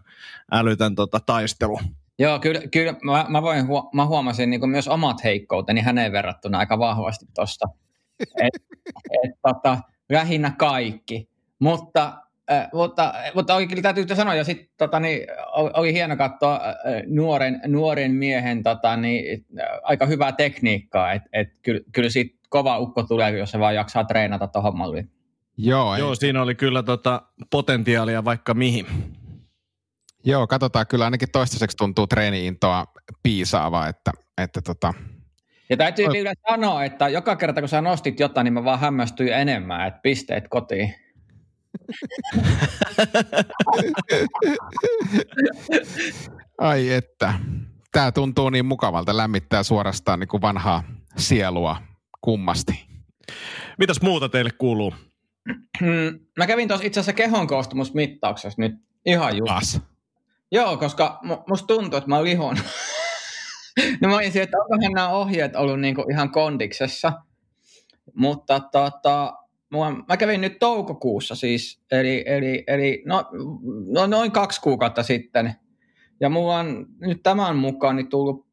älytön 0.51 0.95
tota, 0.95 1.19
taistelu. 1.19 1.79
Joo, 2.19 2.39
kyllä, 2.39 2.61
kyllä 2.71 2.95
mä, 3.03 3.25
mä, 3.29 3.41
voin, 3.41 3.65
mä 3.93 4.05
huomasin 4.05 4.49
niin 4.49 4.69
myös 4.69 4.87
omat 4.87 5.23
heikkouteni 5.23 5.81
häneen 5.81 6.11
verrattuna 6.11 6.57
aika 6.57 6.79
vahvasti 6.79 7.25
tuosta. 7.35 7.65
Et, 8.43 8.53
et, 9.23 9.31
tota, 9.41 9.77
lähinnä 10.09 10.53
kaikki. 10.57 11.29
Mutta 11.59 12.13
Äh, 12.51 12.69
mutta, 12.73 13.13
mutta 13.33 13.55
oli, 13.55 13.67
kyllä 13.67 13.81
täytyy 13.81 14.15
sanoa, 14.15 14.35
ja 14.35 14.43
sitten 14.43 14.67
tota, 14.77 14.99
niin, 14.99 15.27
oli, 15.53 15.71
oli, 15.73 15.93
hieno 15.93 16.17
katsoa 16.17 16.55
äh, 16.55 16.73
nuoren, 17.07 17.61
nuoren 17.67 18.11
miehen 18.11 18.63
tota, 18.63 18.97
niin, 18.97 19.45
äh, 19.59 19.67
aika 19.83 20.05
hyvää 20.05 20.31
tekniikkaa, 20.31 21.13
että 21.13 21.29
et, 21.33 21.47
kyllä, 21.61 21.79
kyllä 21.91 22.09
siitä 22.09 22.35
kova 22.49 22.79
ukko 22.79 23.03
tulee, 23.03 23.37
jos 23.37 23.51
se 23.51 23.59
vaan 23.59 23.75
jaksaa 23.75 24.03
treenata 24.03 24.47
tuohon 24.47 24.77
malliin. 24.77 25.09
Joo, 25.57 25.97
Joo 25.97 26.15
siinä 26.15 26.41
oli 26.41 26.55
kyllä 26.55 26.83
tota 26.83 27.21
potentiaalia 27.49 28.25
vaikka 28.25 28.53
mihin. 28.53 28.85
Joo, 30.23 30.47
katsotaan. 30.47 30.87
Kyllä 30.87 31.05
ainakin 31.05 31.31
toistaiseksi 31.31 31.77
tuntuu 31.77 32.07
treeniintoa 32.07 32.85
piisaavaa, 33.23 33.87
että, 33.87 34.11
että 34.37 34.61
tota... 34.61 34.93
Ja 35.69 35.77
täytyy 35.77 36.05
o... 36.05 36.11
vielä 36.11 36.33
sanoa, 36.49 36.83
että 36.83 37.07
joka 37.07 37.35
kerta 37.35 37.61
kun 37.61 37.69
sä 37.69 37.81
nostit 37.81 38.19
jotain, 38.19 38.45
niin 38.45 38.53
mä 38.53 38.63
vaan 38.63 38.79
hämmästyin 38.79 39.33
enemmän, 39.33 39.87
että 39.87 39.99
pisteet 40.03 40.47
kotiin. 40.49 40.95
Ai 46.57 46.89
että. 46.91 47.33
Tämä 47.91 48.11
tuntuu 48.11 48.49
niin 48.49 48.65
mukavalta, 48.65 49.17
lämmittää 49.17 49.63
suorastaan 49.63 50.19
niin 50.19 50.27
kuin 50.27 50.41
vanhaa 50.41 50.83
sielua 51.17 51.77
kummasti. 52.21 52.87
Mitäs 53.77 54.01
muuta 54.01 54.29
teille 54.29 54.51
kuuluu? 54.51 54.93
Hmm, 55.79 56.19
mä 56.37 56.47
kävin 56.47 56.67
tuossa 56.67 56.87
itse 56.87 56.99
asiassa 56.99 57.13
kehon 57.13 57.47
koostumusmittauksessa 57.47 58.61
nyt 58.61 58.71
ihan 59.05 59.37
just. 59.37 59.79
Joo, 60.51 60.77
koska 60.77 61.19
musta 61.47 61.67
tuntuu, 61.67 61.97
että 61.97 62.09
mä 62.09 62.15
oon 62.15 62.25
lihon. 62.25 62.55
no 64.01 64.09
mä 64.09 64.15
olin 64.15 64.37
että 64.37 64.57
onkohan 64.57 64.91
nämä 64.93 65.09
ohjeet 65.09 65.55
ollut 65.55 65.79
niinku 65.79 66.05
ihan 66.11 66.31
kondiksessa. 66.31 67.13
Mutta 68.15 68.59
tota, 68.59 69.33
mua, 69.71 69.91
mä 69.91 70.17
kävin 70.17 70.41
nyt 70.41 70.59
toukokuussa 70.59 71.35
siis, 71.35 71.81
eli, 71.91 72.23
eli, 72.27 72.63
eli 72.67 73.03
no, 73.05 73.25
no, 73.87 74.07
noin 74.07 74.31
kaksi 74.31 74.61
kuukautta 74.61 75.03
sitten. 75.03 75.55
Ja 76.19 76.29
mulla 76.29 76.55
on 76.55 76.85
nyt 76.99 77.23
tämän 77.23 77.55
mukaan 77.55 77.95
niin 77.95 78.09
tullut 78.09 78.47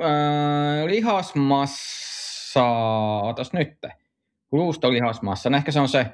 äh, 0.00 0.86
lihasmassa, 0.86 2.66
otas 3.22 3.52
nyt, 3.52 3.78
luustolihasmassa, 4.52 5.50
no 5.50 5.56
ehkä 5.56 5.72
se 5.72 5.80
on 5.80 5.88
se, 5.88 6.06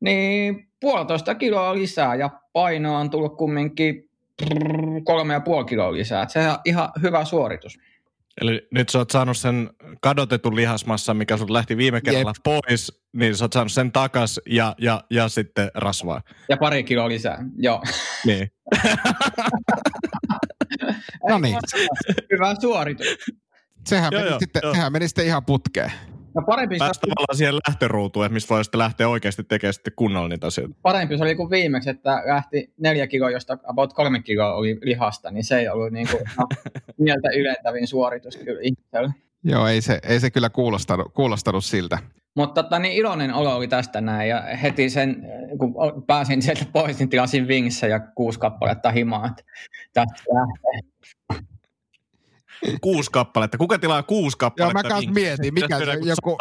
niin 0.00 0.68
puolitoista 0.80 1.34
kiloa 1.34 1.74
lisää 1.74 2.14
ja 2.14 2.30
paino 2.52 2.96
on 2.96 3.10
tullut 3.10 3.36
kumminkin 3.36 4.07
kolme 5.04 5.34
ja 5.34 5.40
puoli 5.40 5.64
kiloa 5.64 5.92
lisää. 5.92 6.22
Et 6.22 6.30
se 6.30 6.50
on 6.50 6.58
ihan 6.64 6.88
hyvä 7.02 7.24
suoritus. 7.24 7.78
Eli 8.40 8.68
nyt 8.70 8.88
sä 8.88 8.98
oot 8.98 9.10
saanut 9.10 9.36
sen 9.36 9.70
kadotetun 10.00 10.56
lihasmassa, 10.56 11.14
mikä 11.14 11.36
sun 11.36 11.52
lähti 11.52 11.76
viime 11.76 12.00
kerralla 12.00 12.30
Jep. 12.30 12.42
pois, 12.44 13.02
niin 13.12 13.36
sä 13.36 13.44
oot 13.44 13.52
saanut 13.52 13.72
sen 13.72 13.92
takas 13.92 14.40
ja, 14.46 14.74
ja, 14.78 15.04
ja 15.10 15.28
sitten 15.28 15.70
rasvaa. 15.74 16.22
Ja 16.48 16.56
pari 16.56 16.84
kiloa 16.84 17.08
lisää, 17.08 17.44
joo. 17.56 17.82
Niin. 18.26 18.52
no 21.28 21.38
niin. 21.38 21.58
Hyvä 22.32 22.54
suoritus. 22.60 23.06
Sehän, 23.86 24.08
joo, 24.12 24.20
meni, 24.20 24.30
joo, 24.30 24.38
sitten, 24.38 24.60
joo. 24.62 24.74
sehän 24.74 24.92
meni 24.92 25.08
sitten 25.08 25.26
ihan 25.26 25.44
putkeen. 25.44 25.92
No 26.34 26.42
parempi 26.46 26.76
Päästä 26.78 27.06
tavallaan 27.06 27.36
siihen 27.36 27.54
lähtöruutuun, 27.54 28.26
että 28.26 28.34
mistä 28.34 28.54
voi 28.54 28.64
sitten 28.64 28.78
lähteä 28.78 29.08
oikeasti 29.08 29.44
tekemään 29.44 29.74
sitten 29.74 29.92
kunnolla 29.96 30.28
niitä 30.28 30.46
asioita. 30.46 30.74
Parempi 30.82 31.16
se 31.18 31.22
oli 31.22 31.34
kuin 31.34 31.50
viimeksi, 31.50 31.90
että 31.90 32.22
lähti 32.26 32.72
neljä 32.80 33.06
kiloa, 33.06 33.30
josta 33.30 33.58
about 33.64 33.92
kolme 33.92 34.22
kiloa 34.22 34.54
oli 34.54 34.78
lihasta, 34.82 35.30
niin 35.30 35.44
se 35.44 35.58
ei 35.58 35.68
ollut 35.68 35.92
niin 35.92 36.08
kuin, 36.10 36.22
no, 36.38 36.46
mieltä 36.98 37.28
ylentävin 37.36 37.86
suoritus 37.86 38.36
kyllä 38.36 38.60
itsellä. 38.62 39.12
Joo, 39.44 39.66
ei 39.66 39.80
se, 39.80 40.00
ei 40.08 40.20
se 40.20 40.30
kyllä 40.30 40.50
kuulostanut, 40.50 41.12
kuulostanut 41.14 41.64
siltä. 41.64 41.98
Mutta 42.36 42.62
tota, 42.62 42.78
niin 42.78 42.94
iloinen 42.94 43.34
olo 43.34 43.56
oli 43.56 43.68
tästä 43.68 44.00
näin 44.00 44.28
ja 44.28 44.42
heti 44.62 44.90
sen, 44.90 45.26
kun 45.58 45.74
pääsin 46.06 46.42
sieltä 46.42 46.64
pois, 46.72 46.98
niin 46.98 47.08
tilasin 47.08 47.46
ja 47.88 48.00
kuusi 48.00 48.38
kappaletta 48.38 48.90
himaa, 48.90 49.26
että 49.26 49.42
tästä 49.92 50.22
lähtee 50.34 50.98
kuusi 52.80 53.10
kappaletta. 53.10 53.58
Kuka 53.58 53.78
tilaa 53.78 54.02
kuusi 54.02 54.38
kappaletta? 54.38 54.78
Joo, 54.78 54.82
mä 54.82 54.88
kanssa 54.88 55.10
mietin, 55.10 55.54
mikä 55.54 55.78
se 55.78 55.84
joku... 56.04 56.38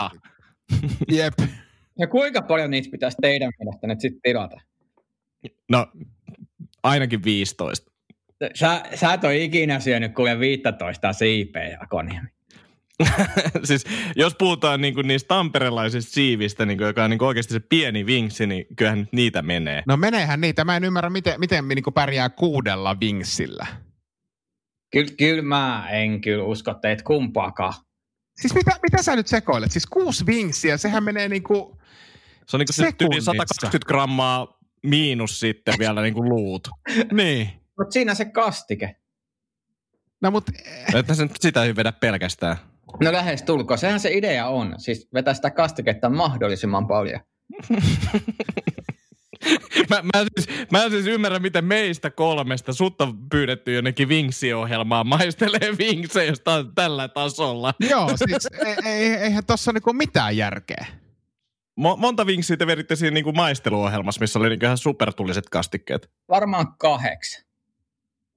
Jep. 1.17 1.33
Ja 1.99 2.07
kuinka 2.07 2.41
paljon 2.41 2.71
niitä 2.71 2.89
pitäisi 2.91 3.17
teidän 3.21 3.51
mielestä 3.59 3.87
nyt 3.87 4.01
sitten 4.01 4.21
tilata? 4.23 4.57
No, 5.69 5.87
ainakin 6.83 7.23
15. 7.23 7.91
Sä, 8.53 8.83
sä 8.95 9.13
et 9.13 9.23
ole 9.23 9.37
ikinä 9.37 9.79
syönyt 9.79 10.13
kuule 10.15 10.39
15 10.39 11.13
siipeä, 11.13 11.77
Akoniemi. 11.81 12.27
siis 13.63 13.85
jos 14.15 14.35
puhutaan 14.35 14.81
niinku 14.81 15.01
niistä 15.01 15.27
tamperelaisista 15.27 16.11
siivistä, 16.11 16.65
niinku, 16.65 16.83
joka 16.83 17.03
on 17.03 17.09
niinku 17.09 17.25
oikeasti 17.25 17.53
se 17.53 17.59
pieni 17.59 18.05
vinksi, 18.05 18.47
niin 18.47 18.65
kyllähän 18.75 19.07
niitä 19.11 19.41
menee. 19.41 19.83
No 19.87 19.97
meneehän 19.97 20.41
niitä. 20.41 20.65
Mä 20.65 20.77
en 20.77 20.83
ymmärrä, 20.83 21.09
miten, 21.09 21.39
miten 21.39 21.67
niinku 21.67 21.91
pärjää 21.91 22.29
kuudella 22.29 22.99
vinksillä. 22.99 23.67
Kyllä, 24.91 25.11
kyllä 25.17 25.41
mä 25.41 25.87
en 25.91 26.21
kyllä 26.21 26.43
usko 26.43 26.73
teitä 26.73 27.03
kumpaakaan. 27.03 27.73
Siis 28.35 28.53
mitä, 28.53 28.71
mitä 28.83 29.03
sä 29.03 29.15
nyt 29.15 29.27
sekoilet? 29.27 29.71
Siis 29.71 29.85
kuusi 29.85 30.25
vinksiä, 30.25 30.77
sehän 30.77 31.03
menee 31.03 31.29
niinku 31.29 31.77
Se 32.47 32.57
on 32.57 32.59
niinku 32.59 33.03
yli 33.13 33.21
120 33.21 33.87
grammaa 33.87 34.59
miinus 34.83 35.39
sitten 35.39 35.73
vielä 35.79 36.01
niinku 36.01 36.29
luut. 36.29 36.67
niin. 37.11 37.49
Mutta 37.77 37.91
siinä 37.93 38.15
se 38.15 38.25
kastike. 38.25 38.95
No 40.21 40.31
mut... 40.31 40.49
Että 40.95 41.13
sen 41.13 41.29
sitä 41.39 41.63
ei 41.63 41.75
vedä 41.75 41.91
pelkästään. 41.91 42.57
No 43.03 43.11
lähes 43.11 43.43
tulko. 43.43 43.77
Sehän 43.77 43.99
se 43.99 44.13
idea 44.13 44.47
on. 44.47 44.75
Siis 44.77 45.09
vetää 45.13 45.33
sitä 45.33 45.49
kastiketta 45.49 46.09
mahdollisimman 46.09 46.87
paljon. 46.87 47.19
mä, 49.89 50.01
mä, 50.01 50.25
siis, 50.35 50.59
mä 50.71 50.89
siis 50.89 51.07
ymmärrän, 51.07 51.41
miten 51.41 51.65
meistä 51.65 52.09
kolmesta 52.11 52.73
sut 52.73 53.01
on 53.01 53.29
pyydetty 53.29 53.73
jonnekin 53.73 54.09
Vinksi-ohjelmaan 54.09 55.07
maistelee 55.07 55.77
Vinksejä, 55.77 56.29
jos 56.29 56.41
on 56.45 56.75
tällä 56.75 57.07
tasolla. 57.07 57.73
Joo, 57.89 58.11
siis 58.15 58.47
e, 58.65 58.75
e, 58.85 59.15
eihän 59.15 59.45
tossa 59.45 59.71
niinku 59.71 59.93
mitään 59.93 60.37
järkeä. 60.37 60.85
Mo- 61.79 61.97
monta 61.97 62.25
vinksiä 62.25 62.57
te 62.57 62.67
veditte 62.67 62.95
siinä 62.95 63.13
niinku 63.13 63.31
maisteluohjelmassa, 63.31 64.21
missä 64.21 64.39
oli 64.39 64.49
niinku 64.49 64.65
ihan 64.65 64.77
supertulliset 64.77 65.49
kastikkeet? 65.49 66.11
Varmaan 66.29 66.67
kahdeksan. 66.77 67.47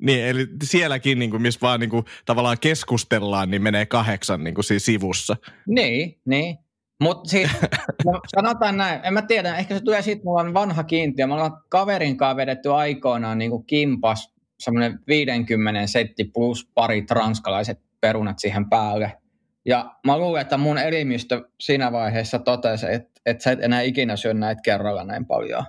Niin, 0.02 0.25
eli 0.25 0.47
sielläkin, 0.62 1.19
niin 1.19 1.31
kuin, 1.31 1.43
missä 1.43 1.61
vaan 1.62 1.81
niin 1.81 1.90
kuin, 1.90 2.05
tavallaan 2.25 2.59
keskustellaan, 2.61 3.50
niin 3.50 3.62
menee 3.62 3.87
kahdeksan 3.87 4.45
niin 4.45 4.55
kuin, 4.55 4.64
siinä 4.64 4.79
sivussa. 4.79 5.37
Niin, 5.67 6.21
niin. 6.26 6.59
Mutta 7.00 7.30
siis, 7.30 7.50
no, 8.07 8.21
sanotaan 8.37 8.76
näin, 8.76 9.00
en 9.02 9.14
mä 9.14 9.23
tiedä, 9.23 9.57
ehkä 9.57 9.75
se 9.75 9.85
tulee 9.85 10.02
siitä, 10.02 10.25
mulla 10.25 10.40
on 10.40 10.54
vanha 10.54 10.85
kiintiö. 10.85 11.26
Me 11.26 11.35
ollaan 11.35 11.62
kaverin 11.69 12.16
kanssa 12.16 12.37
vedetty 12.37 12.73
aikoinaan 12.73 13.38
niin 13.38 13.50
kuin 13.50 13.66
kimpas 13.66 14.33
semmoinen 14.61 14.99
50 15.07 15.87
setti 15.87 16.25
plus 16.25 16.71
pari 16.75 17.02
transkalaiset 17.02 17.80
perunat 18.00 18.38
siihen 18.38 18.71
päälle. 18.71 19.16
Ja 19.64 19.95
mä 20.07 20.19
luulen, 20.19 20.42
että 20.42 20.57
mun 20.57 20.78
elimistö 20.78 21.49
siinä 21.61 21.92
vaiheessa 21.92 22.38
totesi, 22.38 22.87
että, 22.90 23.21
että 23.26 23.42
sä 23.42 23.50
et 23.50 23.62
enää 23.62 23.80
ikinä 23.80 24.16
syö 24.16 24.35
näitä 24.35 24.62
kerralla 24.62 25.04
näin 25.04 25.26
paljon. 25.26 25.64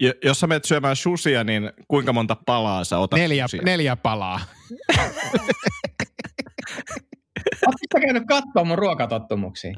Ja, 0.00 0.12
jos 0.24 0.40
sä 0.40 0.46
menet 0.46 0.64
syömään 0.64 0.96
susia, 0.96 1.44
niin 1.44 1.72
kuinka 1.88 2.12
monta 2.12 2.36
palaa 2.46 2.84
sä 2.84 2.98
otat 2.98 3.18
Neljä, 3.18 3.46
neljä 3.64 3.96
palaa. 3.96 4.40
Oletko 7.66 8.00
käynyt 8.00 8.22
katsoa 8.28 8.64
mun 8.64 8.78
ruokatottumuksia? 8.78 9.72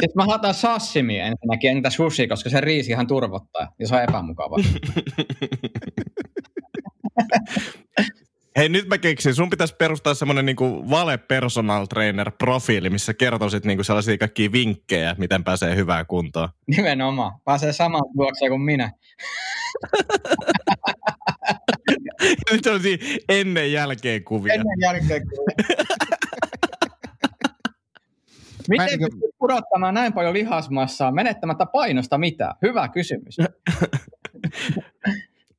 Siis 0.00 0.14
mä 0.14 0.24
hataan 0.24 0.54
sashimi 0.54 1.18
ensinnäkin, 1.18 1.70
entä 1.70 1.90
sushi, 1.90 2.28
koska 2.28 2.50
se 2.50 2.60
riisi 2.60 2.90
ihan 2.90 3.06
turvottaa 3.06 3.72
ja 3.78 3.88
se 3.88 3.94
on 3.94 4.02
epämukava. 4.02 4.56
Hei, 8.56 8.68
nyt 8.68 8.88
mä 8.88 8.98
keksin. 8.98 9.34
Sun 9.34 9.50
pitäisi 9.50 9.74
perustaa 9.76 10.14
semmoinen 10.14 10.46
niinku 10.46 10.90
vale 10.90 11.18
personal 11.18 11.86
trainer 11.86 12.30
profiili, 12.38 12.90
missä 12.90 13.14
kertoisit 13.14 13.64
niinku 13.64 13.84
sellaisia 13.84 14.18
kaikkia 14.18 14.52
vinkkejä, 14.52 15.14
miten 15.18 15.44
pääsee 15.44 15.76
hyvään 15.76 16.06
kuntoon. 16.06 16.48
Nimenomaan. 16.66 17.40
Pääsee 17.44 17.72
samaan 17.72 18.04
tuokseen 18.16 18.50
kuin 18.50 18.62
minä. 18.62 18.92
Nyt 22.50 22.66
on 22.66 22.80
ennen 23.28 23.72
jälkeen 23.72 24.24
kuvia. 24.24 24.54
Ennen 24.54 24.80
jälkeen 24.80 25.22
kuvia. 25.28 25.76
Miten 28.68 28.86
niin 28.86 28.98
kuin... 28.98 29.32
pudottamaan 29.38 29.94
näin 29.94 30.12
paljon 30.12 30.34
lihasmassaa 30.34 31.12
menettämättä 31.12 31.66
painosta 31.66 32.18
mitään? 32.18 32.54
Hyvä 32.62 32.88
kysymys. 32.88 33.36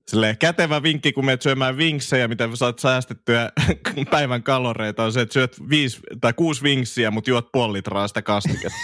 Silleen, 0.07 0.37
kätevä 0.37 0.83
vinkki, 0.83 1.13
kun 1.13 1.25
menet 1.25 1.41
syömään 1.41 1.77
vinksejä, 1.77 2.27
mitä 2.27 2.49
saat 2.53 2.79
säästettyä 2.79 3.51
päivän 4.11 4.43
kaloreita, 4.43 5.03
on 5.03 5.13
se, 5.13 5.21
että 5.21 5.33
syöt 5.33 5.69
viisi 5.69 5.99
tai 6.21 6.33
kuusi 6.33 6.63
vinksiä, 6.63 7.11
mutta 7.11 7.29
juot 7.29 7.51
puoli 7.51 7.73
litraa 7.73 8.07
sitä 8.07 8.21
kastiketta. 8.21 8.77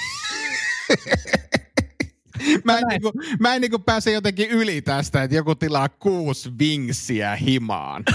Mä 2.67 2.77
en, 2.77 2.83
niinku, 2.89 3.11
mä 3.39 3.55
en 3.55 3.61
niinku 3.61 3.79
pääse 3.79 4.11
jotenkin 4.11 4.49
yli 4.49 4.81
tästä, 4.81 5.23
että 5.23 5.35
joku 5.35 5.55
tilaa 5.55 5.89
kuusi 5.89 6.51
vinksiä 6.59 7.35
himaan. 7.35 8.03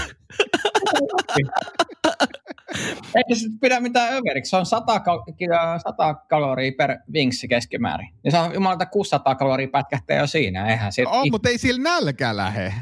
Ei 3.15 3.35
se 3.35 3.47
pidä 3.61 3.79
mitään 3.79 4.13
överiksi. 4.13 4.49
Se 4.49 4.57
on 4.57 4.65
100, 4.65 4.99
kal- 4.99 5.23
100 5.83 6.13
kaloria 6.13 6.71
per 6.77 6.97
vingssi 7.13 7.47
keskimäärin. 7.47 8.09
Ja 8.23 8.31
se 8.31 8.37
on 8.37 8.53
jumalata 8.53 8.85
600 8.85 9.35
kaloria 9.35 9.67
pätkähtää 9.67 10.17
jo 10.17 10.27
siinä. 10.27 10.67
Eihän 10.67 10.91
siitä... 10.91 11.09
On, 11.11 11.27
mutta 11.31 11.49
ei 11.49 11.57
sillä 11.57 11.83
nälkä 11.83 12.37
lähe. 12.37 12.73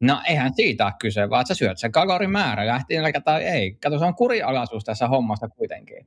No 0.00 0.20
eihän 0.28 0.52
siitä 0.54 0.84
ole 0.84 0.92
kyse, 1.00 1.30
vaan 1.30 1.40
että 1.40 1.54
sä 1.54 1.58
syöt 1.58 1.78
sen 1.78 1.92
kalorimäärä, 1.92 2.66
lähti 2.66 2.96
nälkä 2.96 3.20
tai 3.20 3.44
ei. 3.44 3.74
Kato, 3.82 3.98
se 3.98 4.04
on 4.04 4.14
kurialaisuus 4.14 4.84
tässä 4.84 5.08
hommassa 5.08 5.48
kuitenkin. 5.48 6.06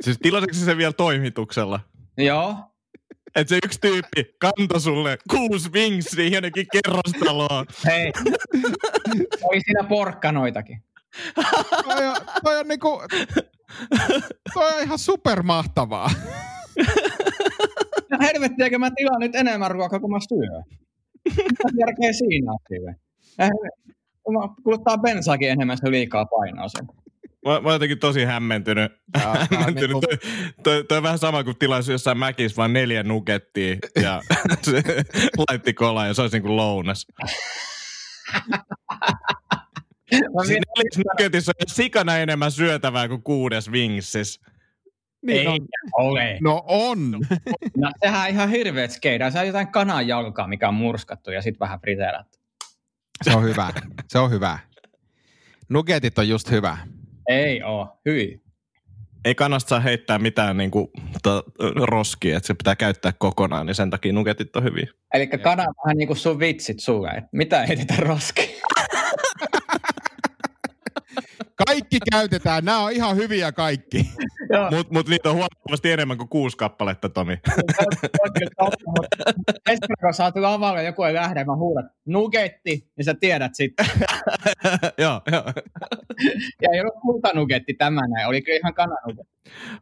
Siis 0.00 0.18
tilasitko 0.22 0.54
se 0.54 0.76
vielä 0.76 0.92
toimituksella? 0.92 1.80
Joo. 2.16 2.56
Että 3.36 3.48
se 3.54 3.58
yksi 3.64 3.80
tyyppi 3.80 4.36
kantoi 4.38 4.80
sulle 4.80 5.18
kuusi 5.30 5.72
vinksiä 5.72 6.28
jonnekin 6.28 6.66
kerrostaloon. 6.72 7.66
Hei, 7.86 8.12
oli 9.42 9.60
siinä 9.60 9.84
porkkanoitakin. 9.88 10.82
Toi 11.84 12.06
on, 12.06 12.16
toi 12.44 12.58
on 12.58 12.68
niinku, 12.68 13.02
toi 14.54 14.76
on 14.76 14.82
ihan 14.82 14.98
supermahtavaa. 14.98 16.10
No 18.10 18.18
helvettiäkö 18.20 18.78
mä 18.78 18.90
tilaan 18.96 19.20
nyt 19.20 19.34
enemmän 19.34 19.70
ruokaa 19.70 20.00
kuin 20.00 20.10
mä 20.10 20.18
syön. 20.28 20.64
Mitä 21.36 21.68
järkeä 21.78 22.12
siinä 22.12 22.52
on? 22.52 22.58
Eh, 23.38 23.50
Kuluttaa 24.64 24.98
bensaakin 24.98 25.50
enemmän, 25.50 25.78
se 25.78 25.90
liikaa 25.90 26.26
painoa 26.26 26.68
sen. 26.68 26.86
Mä, 27.46 27.50
mä 27.50 27.68
oon 27.68 27.72
jotenkin 27.72 27.98
tosi 27.98 28.24
hämmentynyt. 28.24 28.92
Jaa, 29.20 29.32
tää 29.34 29.40
on 29.42 29.48
hämmentynyt. 29.50 29.90
niinku- 29.90 30.00
Toi, 30.00 30.18
toi, 30.62 30.84
toi, 30.84 30.96
on 30.96 31.02
vähän 31.02 31.18
sama 31.18 31.44
kuin 31.44 31.58
tilaisi 31.58 31.92
jossain 31.92 32.18
mäkissä 32.18 32.56
vaan 32.56 32.72
neljä 32.72 33.02
nukettia 33.02 33.76
ja 34.02 34.22
se 34.70 34.82
laitti 35.48 35.74
kolaan 35.74 36.08
ja 36.08 36.14
se 36.14 36.22
olisi 36.22 36.36
niin 36.36 36.42
kuin 36.42 36.56
lounas. 36.56 37.06
Mä 40.12 40.42
mietin, 40.46 40.62
neljäs 40.76 40.98
nuketissa 41.12 41.52
on 41.60 41.66
sikana 41.68 42.18
enemmän 42.18 42.50
syötävää 42.52 43.08
kuin 43.08 43.22
kuudes 43.22 43.72
vingssis. 43.72 44.40
ei 45.28 45.46
on. 45.46 45.58
ole. 45.98 46.38
No 46.42 46.62
on. 46.66 47.10
No, 47.76 47.90
sehän 48.00 48.20
on 48.22 48.28
ihan 48.28 48.48
hirveet 48.50 48.90
skeidaa. 48.90 49.30
Se 49.30 49.38
on 49.40 49.46
jotain 49.46 49.68
kananjalkaa, 49.68 50.48
mikä 50.48 50.68
on 50.68 50.74
murskattu 50.74 51.30
ja 51.30 51.42
sitten 51.42 51.60
vähän 51.60 51.80
friteerattu. 51.80 52.38
Se 53.22 53.30
on 53.36 53.42
hyvä. 53.44 53.70
Se 54.08 54.18
on 54.18 54.30
hyvä. 54.30 54.58
Nugetit 55.68 56.18
on 56.18 56.28
just 56.28 56.50
hyvä. 56.50 56.78
Ei 57.28 57.62
oo, 57.62 58.00
hyi. 58.06 58.42
Ei 59.24 59.34
kannasta 59.34 59.68
saa 59.68 59.80
heittää 59.80 60.18
mitään 60.18 60.56
niin 60.56 60.70
kuin, 60.70 60.88
to, 61.22 61.42
roskia, 61.76 62.36
että 62.36 62.46
se 62.46 62.54
pitää 62.54 62.76
käyttää 62.76 63.12
kokonaan, 63.18 63.66
niin 63.66 63.74
sen 63.74 63.90
takia 63.90 64.12
nuketit 64.12 64.56
on 64.56 64.64
hyviä. 64.64 64.86
Eli 65.14 65.26
kana 65.26 65.62
on 65.62 65.74
vähän 65.84 65.96
niin 65.96 66.06
kuin 66.06 66.16
sun 66.16 66.38
vitsit 66.38 66.80
sulle, 66.80 67.10
että 67.10 67.28
mitä 67.32 67.66
heitetään 67.66 68.02
roskiin. 68.02 68.50
Kaikki 71.66 71.98
käytetään. 72.10 72.64
Nämä 72.64 72.78
on 72.78 72.92
ihan 72.92 73.16
hyviä 73.16 73.52
kaikki. 73.52 74.10
Mutta 74.76 74.94
mut 74.94 75.08
niitä 75.08 75.28
on 75.28 75.34
huomattavasti 75.34 75.90
enemmän 75.90 76.18
kuin 76.18 76.28
kuusi 76.28 76.56
kappaletta, 76.56 77.08
Tomi. 77.08 77.36
Kun 80.00 80.14
saatu 80.14 80.42
lavalle 80.42 80.84
joku 80.84 81.02
ei 81.02 81.14
lähde, 81.14 81.44
mä 81.44 81.56
huudan 81.56 81.90
nugetti, 82.06 82.90
niin 82.96 83.04
sä 83.04 83.14
tiedät 83.14 83.54
sitten. 83.54 83.86
joo, 84.98 85.20
joo. 85.32 85.44
Ja 86.62 86.68
ei 86.72 86.80
ollut 86.80 87.00
kultanugetti 87.02 87.74
tämä 87.74 88.06
näin, 88.06 88.28
oli 88.28 88.42
kyllä 88.42 88.58
ihan 88.58 88.74
kananugetti. 88.74 89.32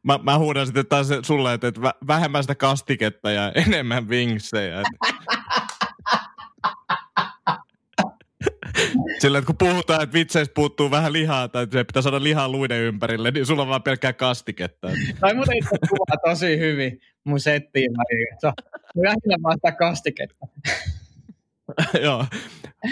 Mä, 0.02 0.18
mä 0.22 0.38
huudan 0.38 0.66
sitten 0.66 0.87
taas 0.87 1.08
sulle, 1.22 1.54
että, 1.54 1.68
että 1.68 1.80
vä- 1.80 2.06
vähemmän 2.06 2.42
sitä 2.42 2.54
kastiketta 2.54 3.30
ja 3.30 3.52
enemmän 3.54 4.08
vinksejä. 4.08 4.82
Sillä, 9.20 9.38
että 9.38 9.46
kun 9.46 9.56
puhutaan, 9.56 10.02
että 10.02 10.12
vitseistä 10.12 10.54
puuttuu 10.54 10.90
vähän 10.90 11.12
lihaa 11.12 11.48
tai 11.48 11.62
että 11.62 11.78
se 11.78 11.84
pitää 11.84 12.02
saada 12.02 12.22
lihaa 12.22 12.48
luiden 12.48 12.80
ympärille, 12.80 13.30
niin 13.30 13.46
sulla 13.46 13.62
on 13.62 13.68
vaan 13.68 13.82
pelkkää 13.82 14.12
kastiketta. 14.12 14.88
Tai 15.20 15.34
muuten 15.34 15.56
itse 15.56 15.76
kuvaa 15.88 16.30
tosi 16.34 16.58
hyvin 16.58 17.00
mun 17.24 17.40
settiin. 17.40 17.90
Lähinnä 18.94 19.36
vaan 19.42 19.56
sitä 19.56 19.72
kastiketta. 19.72 20.46
Joo. 22.04 22.26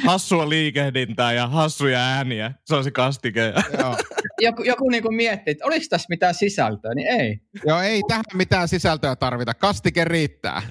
Hassua 0.05 0.49
liikehdintää 0.49 1.33
ja 1.33 1.47
hassuja 1.47 2.01
ääniä. 2.01 2.53
Se 2.65 2.75
on 2.75 2.85
se 2.85 2.91
kastike. 2.91 3.53
Joo. 3.79 3.97
Joku, 4.41 4.63
joku 4.63 4.91
niin 4.91 5.15
miettii, 5.15 5.53
että 5.53 5.67
oliko 5.67 5.87
tässä 5.91 6.07
mitään 6.09 6.35
sisältöä, 6.35 6.95
niin 6.95 7.21
ei. 7.21 7.41
Joo, 7.65 7.81
ei 7.81 8.01
tähän 8.09 8.25
mitään 8.35 8.69
sisältöä 8.69 9.17
tarvita. 9.17 9.55
Kastike 9.55 10.05
riittää. 10.05 10.63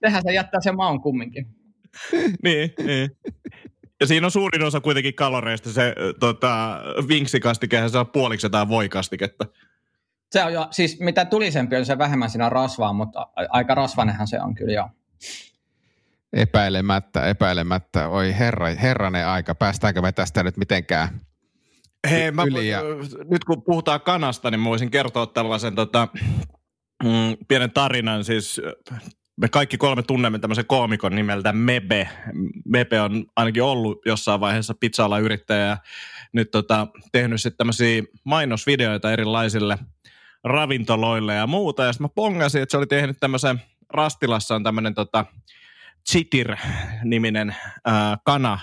Tehän 0.00 0.22
se 0.26 0.32
jättää 0.32 0.60
sen 0.60 0.76
maun 0.76 1.00
kumminkin. 1.00 1.46
niin, 2.42 2.72
niin. 2.86 3.10
Ja 4.00 4.06
siinä 4.06 4.26
on 4.26 4.30
suurin 4.30 4.62
osa 4.64 4.80
kuitenkin 4.80 5.14
kaloreista 5.14 5.72
se 5.72 5.94
tota, 6.20 6.80
vinksikastikehän 7.08 7.90
se 7.90 7.98
on 7.98 8.06
puoliksi 8.06 8.46
jotain 8.46 8.68
voikastiketta. 8.68 9.46
Se 10.32 10.44
on 10.44 10.52
jo, 10.52 10.68
siis 10.70 11.00
mitä 11.00 11.24
tulisempi 11.24 11.76
on 11.76 11.86
se 11.86 11.98
vähemmän 11.98 12.30
siinä 12.30 12.46
on 12.46 12.52
rasvaa, 12.52 12.92
mutta 12.92 13.26
aika 13.48 13.74
rasvanenhan 13.74 14.28
se 14.28 14.40
on 14.40 14.54
kyllä 14.54 14.72
joo. 14.72 14.88
Epäilemättä, 16.32 17.26
epäilemättä. 17.26 18.08
Oi 18.08 18.34
herra, 18.38 18.66
herranen 18.66 19.26
aika. 19.26 19.54
Päästäänkö 19.54 20.02
me 20.02 20.12
tästä 20.12 20.42
nyt 20.42 20.56
mitenkään? 20.56 21.20
Hei, 22.10 22.30
mä, 22.30 22.42
Yli 22.42 22.68
ja- 22.68 22.82
nyt 23.30 23.44
kun 23.44 23.62
puhutaan 23.62 24.00
kanasta, 24.00 24.50
niin 24.50 24.60
mä 24.60 24.68
voisin 24.68 24.90
kertoa 24.90 25.26
tällaisen 25.26 25.74
tota, 25.74 26.08
mm, 27.04 27.36
pienen 27.48 27.70
tarinan. 27.70 28.24
Siis 28.24 28.60
me 29.36 29.48
kaikki 29.48 29.78
kolme 29.78 30.02
tunnemme 30.02 30.38
tämmöisen 30.38 30.66
koomikon 30.66 31.14
nimeltä 31.14 31.52
Mebe. 31.52 32.08
Mebe 32.64 33.00
on 33.00 33.26
ainakin 33.36 33.62
ollut 33.62 34.06
jossain 34.06 34.40
vaiheessa 34.40 34.74
pizza 34.80 35.18
yrittäjä 35.18 35.66
ja 35.66 35.76
nyt 36.32 36.50
tota, 36.50 36.86
tehnyt 37.12 37.42
sitten 37.42 37.56
tämmöisiä 37.56 38.02
mainosvideoita 38.24 39.12
erilaisille 39.12 39.78
ravintoloille 40.44 41.34
ja 41.34 41.46
muuta. 41.46 41.84
Ja 41.84 41.92
sitten 41.92 42.04
mä 42.04 42.08
pongasin, 42.14 42.62
että 42.62 42.70
se 42.70 42.76
oli 42.76 42.86
tehnyt 42.86 43.16
tämmöisen, 43.20 43.62
Rastilassa 43.92 44.54
on 44.54 44.62
tämmöinen 44.62 44.94
tota, 44.94 45.24
Chitir-niminen 46.10 47.56
ää, 47.84 48.18
kana 48.24 48.58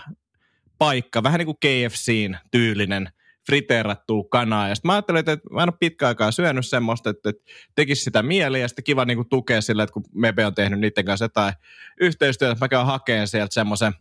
paikka, 0.78 1.24
vähän 1.24 1.38
niin 1.38 1.46
kuin 1.46 1.58
KFCin 1.58 2.38
tyylinen 2.52 3.10
friteerattua 3.46 4.24
kanaa. 4.30 4.70
Ja 4.70 4.76
sitten 4.76 4.90
mä 4.90 4.94
ajattelin, 4.94 5.20
että 5.20 5.38
mä 5.52 5.64
en 5.64 5.70
ole 5.70 5.78
pitkä 5.80 6.08
aikaa 6.08 6.32
syönyt 6.32 6.68
semmoista, 6.68 7.10
että, 7.10 7.30
että 7.30 7.52
tekisi 7.76 8.04
sitä 8.04 8.24
mieli 8.24 8.62
ja 8.62 8.68
sitten 8.68 8.84
kiva 8.84 9.06
niin 9.06 9.18
kuin 9.18 9.30
tukea 9.30 9.62
sillä, 9.62 9.84
että 9.84 9.94
kun 9.94 10.04
Mebe 10.16 10.46
on 10.46 10.56
tehnyt 10.56 10.80
niiden 10.80 11.06
kanssa 11.06 11.26
jotain 11.26 11.54
yhteistyötä, 12.00 12.52
että 12.52 12.66
mä 12.66 12.70
käyn 12.70 12.86
hakemaan 12.86 13.28
sieltä 13.28 13.54
semmoisen 13.54 13.94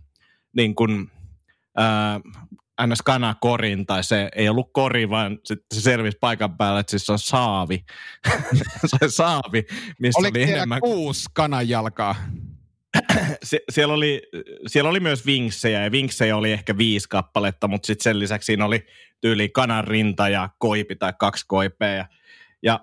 niin 0.57 0.75
kuin, 0.75 1.11
ää, 1.77 2.21
ns. 2.87 3.03
kanakorin, 3.03 3.87
tai 3.87 4.05
se 4.05 4.29
ei 4.37 4.49
ollut 4.49 4.71
kori, 4.73 5.11
vaan 5.11 5.39
se 5.45 5.57
selvisi 5.73 6.19
paikan 6.21 6.57
päällä, 6.57 6.81
että 6.81 6.91
siis 6.91 7.07
se 7.07 7.13
on 7.13 7.19
saavi. 7.19 7.85
se 8.87 8.97
on 9.03 9.11
saavi, 9.11 9.65
missä 9.99 10.21
Oliko 10.21 10.39
oli 10.39 10.53
enemmän 10.53 10.81
kuusi 10.81 11.25
kananjalkaa? 11.33 12.15
se, 13.43 13.61
siellä, 13.71 13.95
oli, 13.95 14.23
siellä 14.67 14.91
oli 14.91 15.01
myös 15.01 15.27
vinksejä, 15.27 15.85
ja 15.85 15.93
vinksejä 15.93 16.37
oli 16.37 16.53
ehkä 16.53 16.79
viisi 16.79 17.09
kappaletta, 17.09 17.69
mutta 17.69 17.87
sitten 17.87 18.05
sen 18.05 18.19
lisäksi 18.19 18.47
siinä 18.47 18.65
oli 18.65 18.87
tyyli 19.21 19.49
kanan 19.49 19.85
rinta 19.85 20.29
ja 20.29 20.49
koipi 20.59 20.97
tai 20.97 21.13
kaksi 21.19 21.45
koipea. 21.49 21.95
Ja, 21.95 22.07
ja 22.63 22.81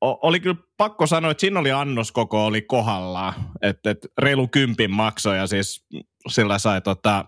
oli 0.00 0.40
kyllä 0.40 0.56
pakko 0.76 1.06
sanoa, 1.06 1.30
että 1.30 1.40
siinä 1.40 1.60
oli 1.60 1.72
annoskoko 1.72 2.46
oli 2.46 2.62
kohdallaan, 2.62 3.34
että 3.62 3.90
et 3.90 4.06
reilu 4.18 4.48
kympin 4.48 4.90
maksoi 4.90 5.36
ja 5.36 5.46
siis 5.46 5.86
sillä 6.28 6.58
sai 6.58 6.80
tota, 6.80 7.24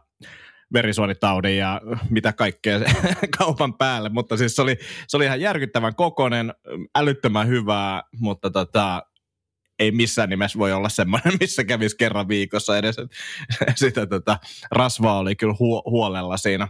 verisuonitaudin 0.72 1.56
ja 1.56 1.80
mitä 2.10 2.32
kaikkea 2.32 2.80
kaupan 3.38 3.74
päälle, 3.74 4.08
mutta 4.08 4.36
siis 4.36 4.56
se 4.56 4.62
oli, 4.62 4.76
se 5.08 5.16
oli 5.16 5.24
ihan 5.24 5.40
järkyttävän 5.40 5.94
kokonen, 5.94 6.54
älyttömän 6.96 7.48
hyvää, 7.48 8.02
mutta 8.20 8.50
tota, 8.50 9.02
ei 9.78 9.90
missään 9.90 10.28
nimessä 10.28 10.58
voi 10.58 10.72
olla 10.72 10.88
semmoinen, 10.88 11.32
missä 11.40 11.64
kävisi 11.64 11.96
kerran 11.96 12.28
viikossa 12.28 12.78
edes. 12.78 12.96
Sitä 13.74 14.06
tota, 14.06 14.38
rasvaa 14.70 15.18
oli 15.18 15.36
kyllä 15.36 15.54
huo- 15.58 15.82
huolella 15.90 16.36
siinä. 16.36 16.68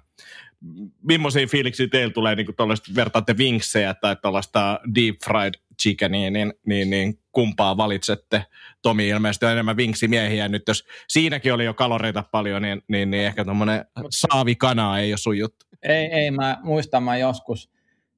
Millaisia 1.02 1.46
fiiliksiä 1.46 1.88
teillä 1.88 2.12
tulee, 2.12 2.34
niin 2.34 2.46
kun 2.46 2.54
vertaatte 2.94 3.36
vinksejä 3.36 3.94
tai 3.94 4.16
tuollaista 4.16 4.80
deep 4.94 5.16
fried 5.24 5.54
chickenia, 5.82 6.30
niin, 6.30 6.52
niin, 6.66 6.90
niin 6.90 7.18
kumpaa 7.32 7.76
valitsette? 7.76 8.44
Tomi 8.82 9.08
ilmeisesti 9.08 9.46
on 9.46 9.52
enemmän 9.52 9.76
vinksimiehiä. 9.76 10.48
Nyt 10.48 10.62
jos 10.68 10.84
siinäkin 11.08 11.54
oli 11.54 11.64
jo 11.64 11.74
kaloreita 11.74 12.24
paljon, 12.30 12.62
niin, 12.62 12.82
niin, 12.88 13.10
niin 13.10 13.26
ehkä 13.26 13.44
tuommoinen 13.44 13.84
saavikana 14.10 14.98
ei 14.98 15.12
ole 15.12 15.18
sun 15.18 15.38
juttu. 15.38 15.66
Ei, 15.82 16.06
ei, 16.06 16.30
mä 16.30 16.58
muistan 16.62 17.02
mä 17.02 17.16
joskus, 17.16 17.70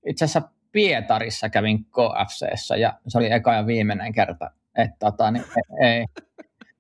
itse 0.07 0.25
asiassa 0.25 0.51
Pietarissa 0.73 1.49
kävin 1.49 1.85
KFCssä 1.85 2.77
ja 2.77 2.99
se 3.09 3.19
oli 3.19 3.33
eka 3.33 3.55
ja 3.55 3.67
viimeinen 3.67 4.13
kerta, 4.13 4.51
että 4.79 4.97
tota, 4.99 5.31
niin, 5.31 5.45
ei, 5.83 6.05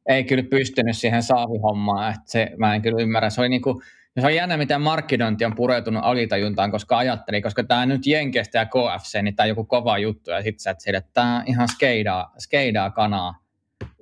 ei, 0.06 0.24
kyllä 0.24 0.42
pystynyt 0.50 0.96
siihen 0.96 1.22
saavihommaan, 1.22 2.10
että 2.10 2.30
se, 2.30 2.50
mä 2.58 2.74
en 2.74 2.82
kyllä 2.82 3.02
ymmärrä, 3.02 3.30
se 3.30 3.40
oli 3.40 3.48
niinku, 3.48 3.82
se 4.20 4.26
on 4.26 4.34
jännä, 4.34 4.56
miten 4.56 4.80
markkinointi 4.80 5.44
on 5.44 5.54
pureutunut 5.54 6.04
alitajuntaan, 6.04 6.70
koska 6.70 6.98
ajatteli, 6.98 7.42
koska 7.42 7.64
tämä 7.64 7.86
nyt 7.86 8.06
Jenkestä 8.06 8.58
ja 8.58 8.66
KFC, 8.66 9.22
niin 9.22 9.36
tämä 9.36 9.44
on 9.44 9.48
joku 9.48 9.64
kova 9.64 9.98
juttu, 9.98 10.30
ja 10.30 10.42
sitten 10.42 10.60
sä 10.60 10.70
et 10.70 10.94
että 10.94 11.10
tämä 11.12 11.44
ihan 11.46 11.68
skeidaa, 11.68 12.32
skeidaa 12.38 12.90
kanaa 12.90 13.34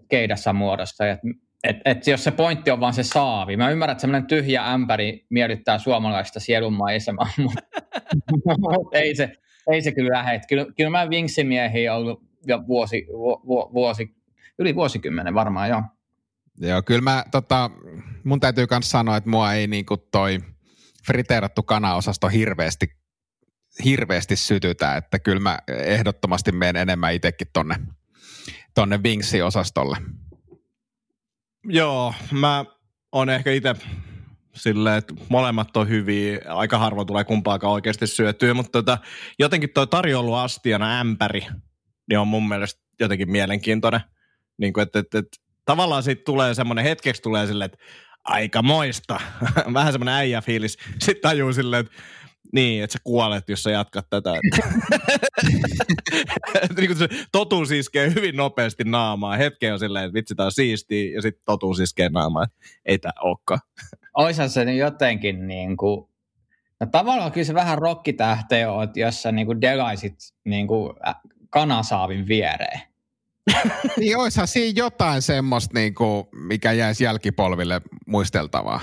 skeidassa 0.04 0.52
muodossa, 0.52 1.06
ja 1.06 1.16
et, 1.64 1.76
et 1.84 2.06
jos 2.06 2.24
se 2.24 2.30
pointti 2.30 2.70
on 2.70 2.80
vaan 2.80 2.94
se 2.94 3.02
saavi. 3.02 3.56
Mä 3.56 3.70
ymmärrän, 3.70 3.92
että 3.92 4.00
semmoinen 4.00 4.26
tyhjä 4.26 4.72
ämpäri 4.72 5.26
miellyttää 5.30 5.78
suomalaista 5.78 6.40
sielunmaisemaa, 6.40 7.28
mutta 7.38 7.62
ei 8.98 9.14
se, 9.14 9.32
ei 9.72 9.82
se 9.82 9.92
kyllä 9.92 10.18
lähde. 10.18 10.40
Kyllä, 10.48 10.66
kyllä 10.76 10.90
mä 10.90 11.10
vinksimiehiä 11.10 11.94
ollut 11.94 12.27
jo 12.46 12.66
vuosi, 12.66 13.06
vu, 13.46 13.70
vuosi, 13.74 14.14
yli 14.58 14.74
vuosikymmenen 14.74 15.34
varmaan 15.34 15.68
joo. 15.68 15.82
Joo, 16.60 16.82
kyllä 16.82 17.00
mä, 17.00 17.24
tota, 17.30 17.70
mun 18.24 18.40
täytyy 18.40 18.66
myös 18.70 18.90
sanoa, 18.90 19.16
että 19.16 19.30
mua 19.30 19.52
ei 19.52 19.66
niinku 19.66 19.96
toi 19.96 20.38
friteerattu 21.06 21.62
kana-osasto 21.62 22.28
hirveästi, 22.28 22.86
hirveästi 23.84 24.36
sytytä, 24.36 24.96
että 24.96 25.18
kyllä 25.18 25.40
mä 25.40 25.58
ehdottomasti 25.68 26.52
menen 26.52 26.76
enemmän 26.82 27.14
itsekin 27.14 27.48
tonne, 27.52 27.76
tonne 28.74 29.00
Wingsi-osastolle. 29.04 29.96
Joo, 31.64 32.14
mä 32.32 32.64
on 33.12 33.30
ehkä 33.30 33.52
itse 33.52 33.74
silleen, 34.54 34.98
että 34.98 35.14
molemmat 35.28 35.76
on 35.76 35.88
hyviä, 35.88 36.38
aika 36.48 36.78
harvoin 36.78 37.06
tulee 37.06 37.24
kumpaakaan 37.24 37.72
oikeasti 37.72 38.06
syötyä, 38.06 38.54
mutta 38.54 38.72
tota, 38.72 38.98
jotenkin 39.38 39.70
toi 39.70 39.86
tarjouluastiana 39.86 41.00
ämpäri, 41.00 41.46
niin 42.08 42.18
on 42.18 42.28
mun 42.28 42.48
mielestä 42.48 42.80
jotenkin 43.00 43.30
mielenkiintoinen. 43.30 44.00
Niin 44.58 44.72
kuin, 44.72 44.82
että, 44.82 44.98
että, 44.98 45.18
että 45.18 45.36
tavallaan 45.64 46.02
siitä 46.02 46.22
tulee 46.24 46.54
semmoinen, 46.54 46.84
hetkeksi 46.84 47.22
tulee 47.22 47.46
silleen, 47.46 47.70
että 47.72 47.84
aika 48.24 48.62
moista. 48.62 49.20
Vähän 49.74 49.92
semmoinen 49.92 50.14
äijäfiilis. 50.14 50.78
Sitten 50.98 51.22
tajuu 51.22 51.52
silleen, 51.52 51.80
että 51.86 51.96
niin, 52.52 52.84
että 52.84 52.92
sä 52.92 52.98
kuolet, 53.04 53.48
jos 53.48 53.62
sä 53.62 53.70
jatkat 53.70 54.06
tätä. 54.10 54.30
niin 56.76 56.96
se 56.96 57.08
totuus 57.32 57.70
iskee 57.70 58.14
hyvin 58.14 58.36
nopeasti 58.36 58.84
naamaa. 58.84 59.36
Hetken 59.36 59.72
on 59.72 59.78
silleen, 59.78 60.04
että 60.04 60.14
vitsi, 60.14 60.34
tää 60.34 60.46
on 60.46 60.52
siistiä, 60.52 61.14
ja 61.14 61.22
sitten 61.22 61.42
totuus 61.44 61.80
iskee 61.80 62.08
naamaa, 62.08 62.46
ei 62.84 62.98
tää 62.98 63.12
olekaan. 63.20 63.60
Oishan 64.14 64.50
se 64.50 64.74
jotenkin 64.74 65.48
niin 65.48 65.76
kuin, 65.76 66.08
no 66.80 66.86
tavallaan 66.92 67.32
kyllä 67.32 67.44
se 67.44 67.54
vähän 67.54 67.78
rokkitähteä 67.78 68.72
on, 68.72 68.84
että 68.84 69.00
jos 69.00 69.22
sä 69.22 69.32
niin 69.32 69.46
kuin 69.46 69.60
delaisit 69.60 70.14
niin 70.44 70.66
kuin 70.66 70.94
kanasaavin 71.50 72.28
viereen. 72.28 72.80
niin 73.98 74.16
oishan 74.16 74.48
siinä 74.48 74.72
jotain 74.76 75.22
semmoista, 75.22 75.78
niin 75.78 75.94
kuin, 75.94 76.24
mikä 76.32 76.72
jäisi 76.72 77.04
jälkipolville 77.04 77.80
muisteltavaa. 78.06 78.80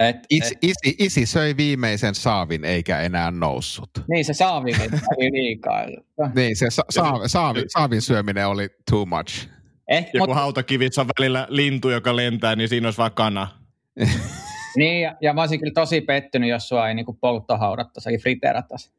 Et, 0.00 0.16
isi, 0.30 0.54
et, 0.54 0.58
isi, 0.62 0.96
isi 0.98 1.26
söi 1.26 1.56
viimeisen 1.56 2.14
saavin 2.14 2.64
eikä 2.64 3.00
enää 3.00 3.30
noussut. 3.30 3.90
Niin 4.08 4.24
se 4.24 4.32
saavi 4.32 4.70
oli 5.16 5.32
liikaa. 5.32 5.86
niin 6.36 6.56
se 6.56 6.70
sa, 6.70 6.82
sa, 6.90 7.12
saavi, 7.26 7.62
saavin 7.68 8.02
syöminen 8.02 8.48
oli 8.48 8.68
too 8.90 9.06
much. 9.06 9.48
Eh, 9.88 10.10
ja 10.14 10.20
kun 10.20 10.28
mut... 10.28 10.36
hautakivissä 10.36 11.00
on 11.00 11.08
välillä 11.18 11.46
lintu, 11.50 11.90
joka 11.90 12.16
lentää, 12.16 12.56
niin 12.56 12.68
siinä 12.68 12.86
olisi 12.86 12.98
vaan 12.98 13.12
kana. 13.12 13.48
niin, 14.76 15.02
ja, 15.02 15.16
ja 15.20 15.32
mä 15.32 15.40
olisin 15.40 15.60
kyllä 15.60 15.74
tosi 15.74 16.00
pettynyt, 16.00 16.50
jos 16.50 16.68
sua 16.68 16.88
ei 16.88 16.94
niinku 16.94 17.12
polttohaudattaisi, 17.12 18.08
eli 18.08 18.18
friteerattaisi. 18.18 18.90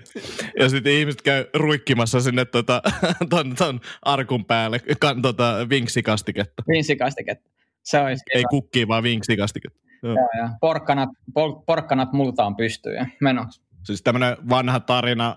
ja 0.60 0.68
sitten 0.68 0.92
ihmiset 0.92 1.22
käy 1.22 1.44
ruikkimassa 1.54 2.20
sinne 2.20 2.44
tota, 2.44 2.82
ton, 3.30 3.54
ton 3.54 3.80
arkun 4.02 4.44
päälle 4.44 4.80
kan, 5.00 5.22
tota, 5.22 5.66
vinksikastiketta. 5.70 6.62
Vinksikastiketta. 6.68 7.50
Se 7.84 8.00
olisi 8.00 8.24
Ei 8.34 8.44
kukkii, 8.50 8.88
vaan 8.88 9.02
vinksikastiketta. 9.02 9.78
Joo. 10.02 10.14
Joo, 10.14 10.28
ja 10.38 10.50
porkkanat, 10.60 11.08
por, 11.34 11.62
porkkanat 11.66 12.12
multaan 12.12 12.56
pystyyn 12.56 13.12
menoksi. 13.20 13.60
Siis 13.84 14.02
tämmöinen 14.02 14.36
vanha 14.48 14.80
tarina, 14.80 15.36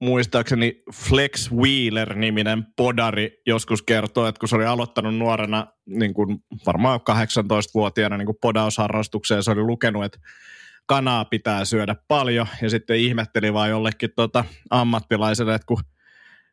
muistaakseni 0.00 0.82
Flex 0.94 1.52
Wheeler-niminen 1.52 2.66
podari 2.76 3.42
joskus 3.46 3.82
kertoo, 3.82 4.26
että 4.26 4.38
kun 4.38 4.48
se 4.48 4.56
oli 4.56 4.66
aloittanut 4.66 5.16
nuorena, 5.16 5.66
niin 5.86 6.14
kuin 6.14 6.44
varmaan 6.66 7.00
18-vuotiaana 7.00 8.16
niin 8.16 8.26
kuin 8.26 8.38
podausharrastukseen, 8.40 9.42
se 9.42 9.50
oli 9.50 9.62
lukenut, 9.62 10.04
että 10.04 10.18
kanaa 10.90 11.24
pitää 11.24 11.64
syödä 11.64 11.96
paljon. 12.08 12.46
Ja 12.62 12.70
sitten 12.70 12.96
ihmetteli 12.96 13.52
vaan 13.52 13.70
jollekin 13.70 14.10
tota 14.16 14.44
ammattilaiselle, 14.70 15.54
että 15.54 15.66
kun 15.66 15.82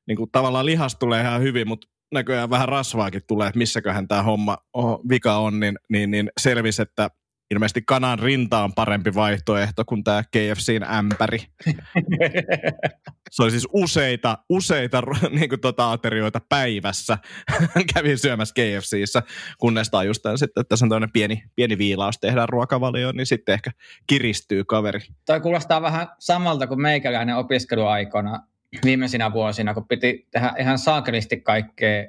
niin 0.07 0.17
kuin 0.17 0.31
tavallaan 0.31 0.65
lihas 0.65 0.95
tulee 0.95 1.21
ihan 1.21 1.41
hyvin, 1.41 1.67
mutta 1.67 1.87
näköjään 2.13 2.49
vähän 2.49 2.69
rasvaakin 2.69 3.21
tulee, 3.27 3.47
että 3.47 3.57
missäköhän 3.57 4.07
tämä 4.07 4.23
homma 4.23 4.57
oh, 4.73 4.99
vika 5.09 5.37
on, 5.37 5.59
niin, 5.59 5.79
niin, 5.89 6.11
niin 6.11 6.29
selvisi, 6.39 6.81
että 6.81 7.09
ilmeisesti 7.51 7.81
kanan 7.81 8.19
rinta 8.19 8.63
on 8.63 8.73
parempi 8.73 9.13
vaihtoehto 9.15 9.85
kuin 9.85 10.03
tämä 10.03 10.23
KFCn 10.23 10.83
ämpäri. 10.93 11.39
Se 13.31 13.43
oli 13.43 13.51
siis 13.51 13.67
useita, 13.73 14.37
useita 14.49 15.03
niin 15.29 15.49
kuin 15.49 15.61
tota, 15.61 15.91
aterioita 15.91 16.41
päivässä. 16.49 17.17
Kävin 17.93 18.17
syömässä 18.17 18.53
KFCissä, 18.53 19.23
kunnes 19.57 19.89
tajustan 19.89 20.37
sitten, 20.37 20.61
että 20.61 20.69
tässä 20.69 20.85
on 20.85 20.89
tämmöinen 20.89 21.11
pieni, 21.11 21.43
pieni 21.55 21.77
viilaus, 21.77 22.19
tehdään 22.19 22.49
ruokavalio, 22.49 23.11
niin 23.11 23.25
sitten 23.25 23.53
ehkä 23.53 23.71
kiristyy 24.07 24.63
kaveri. 24.63 24.99
Toi 25.25 25.41
kuulostaa 25.41 25.81
vähän 25.81 26.07
samalta 26.19 26.67
kuin 26.67 26.81
meikäläinen 26.81 27.35
opiskeluaikana 27.35 28.39
viimeisinä 28.83 29.33
vuosina, 29.33 29.73
kun 29.73 29.87
piti 29.87 30.27
tehdä 30.31 30.53
ihan 30.59 30.79
saakelisti 30.79 31.41
kaikkea 31.41 32.05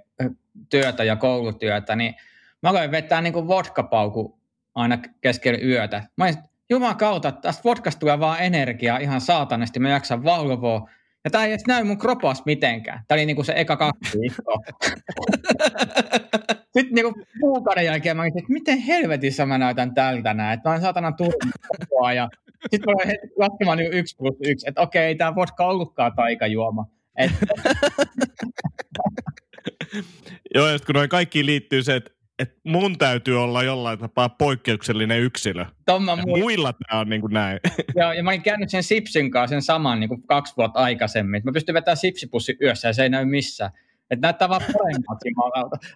työtä 0.68 1.04
ja 1.04 1.16
koulutyötä, 1.16 1.96
niin 1.96 2.14
mä 2.62 2.70
aloin 2.70 2.90
vetää 2.90 3.20
niin 3.20 3.32
kuin 3.32 3.48
vodkapauku 3.48 4.37
aina 4.78 4.98
keskellä 5.20 5.58
yötä. 5.62 6.02
Mä 6.16 6.24
olisin, 6.24 6.42
Juman 6.70 6.96
kautta, 6.96 7.32
tästä 7.32 7.64
vodkasta 7.64 8.00
tulee 8.00 8.20
vaan 8.20 8.40
energiaa 8.40 8.98
ihan 8.98 9.20
saatanasti, 9.20 9.80
mä 9.80 9.88
jaksan 9.88 10.24
valvoa. 10.24 10.88
Ja 11.24 11.30
tää 11.30 11.44
ei 11.44 11.50
edes 11.50 11.66
näy 11.66 11.84
mun 11.84 11.98
kropas 11.98 12.44
mitenkään. 12.44 13.04
Tää 13.08 13.16
oli 13.16 13.26
niinku 13.26 13.44
se 13.44 13.52
eka 13.56 13.76
kaksi 13.76 14.18
viikkoa. 14.18 14.58
Sitten 16.74 16.94
niinku 16.94 17.22
kuukauden 17.40 17.84
jälkeen 17.84 18.16
mä 18.16 18.22
olisin, 18.22 18.38
että 18.38 18.52
miten 18.52 18.78
helvetissä 18.78 19.46
mä 19.46 19.58
näytän 19.58 19.94
tältä 19.94 20.34
näin. 20.34 20.54
Että 20.54 20.68
mä 20.68 20.72
oon 20.72 20.82
saatana 20.82 21.12
turvaa 21.12 22.12
ja 22.12 22.28
sitten 22.70 22.80
mä 22.86 22.92
olin 23.04 23.18
laskemaan 23.36 23.78
niinku 23.78 23.96
yksi 23.96 24.16
plus 24.16 24.36
yksi, 24.46 24.68
että 24.68 24.80
okei, 24.80 25.04
ei 25.04 25.14
tää 25.14 25.34
vodka 25.34 25.66
ollutkaan 25.66 26.12
taikajuoma. 26.16 26.86
Et... 27.16 27.30
Joo, 30.54 30.68
ja 30.68 30.78
kun 30.86 30.94
noin 30.94 31.08
kaikki 31.08 31.46
liittyy 31.46 31.82
se, 31.82 31.96
että 31.96 32.10
että 32.38 32.60
mun 32.64 32.98
täytyy 32.98 33.42
olla 33.42 33.62
jollain 33.62 33.98
tapaa 33.98 34.28
poikkeuksellinen 34.28 35.20
yksilö. 35.20 35.66
Tomma 35.86 36.16
mui... 36.16 36.40
Muilla 36.40 36.72
tämä 36.72 37.00
on 37.00 37.08
niin 37.08 37.20
kuin 37.20 37.32
näin. 37.32 37.60
Joo, 37.96 38.12
ja 38.12 38.22
mä 38.22 38.30
olin 38.30 38.42
käynyt 38.42 38.70
sen 38.70 38.82
Sipsin 38.82 39.30
kanssa 39.30 39.54
sen 39.54 39.62
saman 39.62 40.00
niin 40.00 40.08
kuin 40.08 40.22
kaksi 40.22 40.54
vuotta 40.56 40.80
aikaisemmin. 40.80 41.42
Mä 41.44 41.52
pystyn 41.52 41.74
vetämään 41.74 41.96
sipsipussi 41.96 42.56
yössä 42.62 42.88
ja 42.88 42.92
se 42.92 43.02
ei 43.02 43.08
näy 43.08 43.24
missään. 43.24 43.70
Että 44.10 44.26
näyttää 44.26 44.48
vaan 44.48 44.60
paremmat 44.60 45.18
jumalauta. 45.24 45.76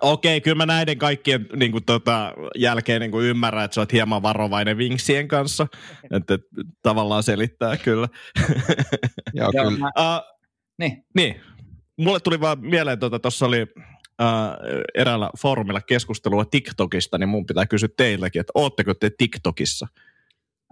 Okei, 0.00 0.40
kyllä 0.40 0.56
mä 0.56 0.66
näiden 0.66 0.98
kaikkien 0.98 1.46
niin 1.56 1.72
kuin, 1.72 1.84
tota, 1.84 2.34
jälkeen 2.56 3.00
niin 3.00 3.10
kuin 3.10 3.26
ymmärrän, 3.26 3.64
että 3.64 3.74
sä 3.74 3.80
oot 3.80 3.92
hieman 3.92 4.22
varovainen 4.22 4.78
vinksien 4.78 5.28
kanssa. 5.28 5.66
Että 6.10 6.34
et, 6.34 6.40
tavallaan 6.82 7.22
selittää 7.22 7.76
kyllä. 7.76 8.08
Joo, 9.34 9.52
kyllä. 9.52 9.90
Uh, 9.98 10.36
niin. 10.78 11.04
niin. 11.14 11.40
Mulle 11.98 12.20
tuli 12.20 12.40
vaan 12.40 12.60
mieleen, 12.60 12.98
tuossa 12.98 13.18
tota, 13.18 13.46
oli 13.46 13.66
äh, 14.20 14.28
eräällä 14.94 15.30
foorumilla 15.38 15.80
keskustelua 15.80 16.44
TikTokista, 16.44 17.18
niin 17.18 17.28
mun 17.28 17.46
pitää 17.46 17.66
kysyä 17.66 17.88
teilläkin, 17.96 18.40
että 18.40 18.52
ootteko 18.54 18.94
te 18.94 19.10
TikTokissa? 19.18 19.86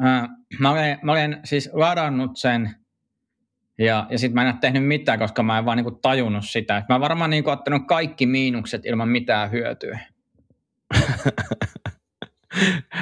Äh, 0.05 0.29
mä, 0.59 0.71
olen, 0.71 0.99
mä 1.03 1.13
olen 1.13 1.41
siis 1.45 1.71
ladannut 1.73 2.37
sen 2.37 2.75
ja, 3.79 4.07
ja 4.11 4.19
sitten 4.19 4.35
mä 4.35 4.43
en 4.43 4.49
ole 4.49 4.57
tehnyt 4.61 4.87
mitään, 4.87 5.19
koska 5.19 5.43
mä 5.43 5.59
en 5.59 5.65
vaan 5.65 5.77
niinku 5.77 5.91
tajunnut 5.91 6.45
sitä. 6.45 6.83
mä 6.89 7.01
varmaan 7.01 7.31
niinku 7.31 7.51
ottanut 7.51 7.83
kaikki 7.87 8.27
miinukset 8.27 8.87
ilman 8.87 9.09
mitään 9.09 9.51
hyötyä. 9.51 9.99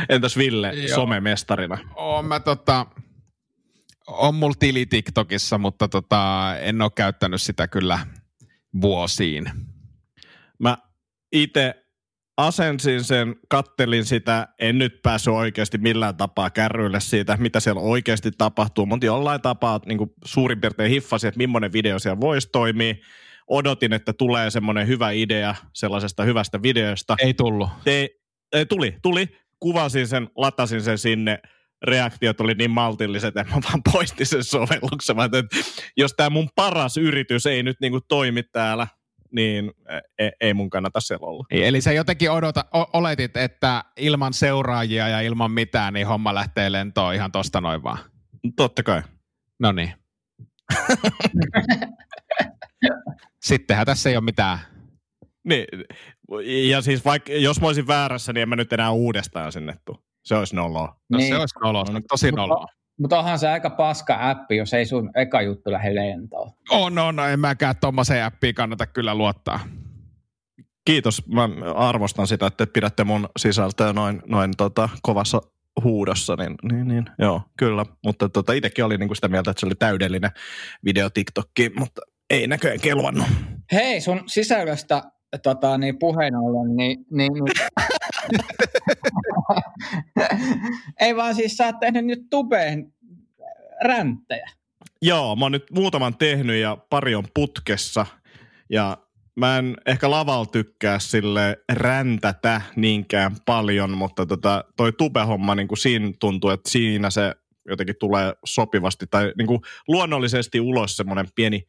Entäs 0.08 0.36
Ville, 0.36 0.72
Joo. 0.72 0.94
somemestarina? 0.94 1.78
Oon 1.94 2.24
mä 2.24 2.40
tota, 2.40 2.86
on 4.06 4.34
mulla 4.34 4.54
tili 4.58 4.86
TikTokissa, 4.86 5.58
mutta 5.58 5.88
tota, 5.88 6.54
en 6.60 6.82
ole 6.82 6.90
käyttänyt 6.94 7.42
sitä 7.42 7.68
kyllä 7.68 7.98
vuosiin. 8.80 9.44
Mä 10.62 10.78
itse 11.32 11.74
asensin 12.36 13.04
sen, 13.04 13.36
kattelin 13.48 14.04
sitä, 14.04 14.48
en 14.60 14.78
nyt 14.78 15.02
päässyt 15.02 15.34
oikeasti 15.34 15.78
millään 15.78 16.16
tapaa 16.16 16.50
kärryille 16.50 17.00
siitä, 17.00 17.36
mitä 17.36 17.60
siellä 17.60 17.80
oikeasti 17.80 18.30
tapahtuu, 18.38 18.86
mutta 18.86 19.06
jollain 19.06 19.40
tapaa 19.40 19.80
niin 19.86 19.98
kuin 19.98 20.10
suurin 20.24 20.60
piirtein 20.60 20.90
hiffasin, 20.90 21.28
että 21.28 21.38
millainen 21.38 21.72
video 21.72 21.98
siellä 21.98 22.20
voisi 22.20 22.48
toimia. 22.52 22.94
Odotin, 23.48 23.92
että 23.92 24.12
tulee 24.12 24.50
semmoinen 24.50 24.86
hyvä 24.86 25.10
idea 25.10 25.54
sellaisesta 25.72 26.24
hyvästä 26.24 26.62
videosta. 26.62 27.16
Ei 27.18 27.34
tullut. 27.34 27.68
Te, 27.84 28.08
ei, 28.52 28.66
tuli, 28.66 28.96
tuli. 29.02 29.28
Kuvasin 29.60 30.08
sen, 30.08 30.28
latasin 30.36 30.82
sen 30.82 30.98
sinne, 30.98 31.38
reaktiot 31.82 32.40
oli 32.40 32.54
niin 32.54 32.70
maltilliset, 32.70 33.36
että 33.36 33.54
mä 33.54 33.60
vaan 33.68 33.82
poistin 33.92 34.26
sen 34.26 34.44
sovelluksen. 34.44 35.16
Mä 35.16 35.24
että 35.24 35.44
jos 35.96 36.14
tämä 36.16 36.30
mun 36.30 36.48
paras 36.56 36.96
yritys 36.96 37.46
ei 37.46 37.62
nyt 37.62 37.76
niinku 37.80 38.00
toimi 38.08 38.42
täällä, 38.42 38.86
niin 39.32 39.72
ei, 40.18 40.26
e, 40.26 40.30
ei 40.40 40.54
mun 40.54 40.70
kannata 40.70 41.00
siellä 41.00 41.26
olla. 41.26 41.44
Eli 41.50 41.80
sä 41.80 41.92
jotenkin 41.92 42.30
odota, 42.30 42.64
o- 42.74 42.90
oletit, 42.98 43.36
että 43.36 43.84
ilman 43.96 44.32
seuraajia 44.32 45.08
ja 45.08 45.20
ilman 45.20 45.50
mitään, 45.50 45.94
niin 45.94 46.06
homma 46.06 46.34
lähtee 46.34 46.72
lentoon 46.72 47.14
ihan 47.14 47.32
tosta 47.32 47.60
noin 47.60 47.82
vaan? 47.82 47.98
Totta 48.56 48.82
kai. 48.82 49.02
No 49.60 49.72
niin. 49.72 49.92
Sittenhän 53.44 53.86
tässä 53.86 54.10
ei 54.10 54.16
ole 54.16 54.24
mitään. 54.24 54.58
Niin, 55.44 55.66
ja 56.68 56.82
siis 56.82 57.04
vaikka, 57.04 57.32
jos 57.32 57.60
mä 57.60 57.66
olisin 57.66 57.86
väärässä, 57.86 58.32
niin 58.32 58.42
en 58.42 58.48
mä 58.48 58.56
nyt 58.56 58.72
enää 58.72 58.90
uudestaan 58.90 59.52
sinne 59.52 59.74
tuu. 59.84 59.98
Se 60.24 60.34
olisi 60.34 60.56
noloa. 60.56 60.96
No 61.10 61.18
niin. 61.18 61.34
se 61.34 61.40
olisi 61.40 61.58
noloa, 61.58 61.84
se 61.84 61.92
on 61.92 62.02
tosi 62.08 62.32
noloa. 62.32 62.66
Mutta 63.00 63.18
onhan 63.18 63.38
se 63.38 63.48
aika 63.48 63.70
paska 63.70 64.30
appi, 64.30 64.56
jos 64.56 64.74
ei 64.74 64.86
sun 64.86 65.10
eka 65.14 65.42
juttu 65.42 65.72
lähde 65.72 65.94
lentoon. 65.94 66.41
On, 66.70 66.98
on, 66.98 67.16
no, 67.16 67.26
en 67.26 67.40
mäkään 67.40 67.74
tuommoiseen 67.80 68.24
appiin 68.24 68.54
kannata 68.54 68.86
kyllä 68.86 69.14
luottaa. 69.14 69.60
Kiitos, 70.84 71.26
mä 71.26 71.48
arvostan 71.74 72.26
sitä, 72.26 72.46
että 72.46 72.66
pidätte 72.66 73.04
mun 73.04 73.28
sisältöä 73.38 73.92
noin, 73.92 74.22
noin 74.26 74.50
tota, 74.56 74.88
kovassa 75.02 75.40
huudossa, 75.84 76.36
niin, 76.36 76.54
niin, 76.72 76.88
niin 76.88 77.04
joo, 77.18 77.42
kyllä. 77.58 77.86
Mutta 78.04 78.28
tota, 78.28 78.52
itsekin 78.52 78.84
oli 78.84 78.98
niinku 78.98 79.14
sitä 79.14 79.28
mieltä, 79.28 79.50
että 79.50 79.60
se 79.60 79.66
oli 79.66 79.74
täydellinen 79.74 80.30
video 80.84 81.10
TikTokki, 81.10 81.70
mutta 81.78 82.00
ei 82.30 82.46
näköjään 82.46 82.80
kelvannut. 82.80 83.26
Hei, 83.72 84.00
sun 84.00 84.22
sisällöstä 84.26 85.02
tota, 85.42 85.78
niin 85.78 85.98
puheen 85.98 86.36
ollen, 86.36 86.76
niin, 86.76 87.06
niin, 87.10 87.32
niin 87.32 87.44
ei 91.00 91.16
vaan 91.16 91.34
siis 91.34 91.56
sä 91.56 91.66
oot 91.66 91.80
tehnyt 91.80 92.04
nyt 92.04 92.20
tubeen 92.30 92.92
ränttejä. 93.84 94.50
Joo, 95.02 95.36
mä 95.36 95.44
oon 95.44 95.52
nyt 95.52 95.70
muutaman 95.70 96.16
tehnyt 96.16 96.56
ja 96.56 96.76
pari 96.90 97.14
on 97.14 97.24
putkessa. 97.34 98.06
Ja 98.70 98.98
mä 99.36 99.58
en 99.58 99.76
ehkä 99.86 100.10
laval 100.10 100.44
tykkää 100.44 100.98
sille 100.98 101.58
räntätä 101.72 102.60
niinkään 102.76 103.36
paljon, 103.46 103.90
mutta 103.90 104.26
tota, 104.26 104.64
toi 104.76 104.92
tube-homma, 104.92 105.54
niin 105.54 105.68
kuin 105.68 105.78
siinä 105.78 106.12
tuntuu, 106.20 106.50
että 106.50 106.70
siinä 106.70 107.10
se 107.10 107.34
jotenkin 107.68 107.96
tulee 108.00 108.32
sopivasti 108.44 109.06
tai 109.10 109.32
niin 109.38 109.46
kuin 109.46 109.60
luonnollisesti 109.88 110.60
ulos 110.60 110.96
semmoinen 110.96 111.26
pieni 111.34 111.66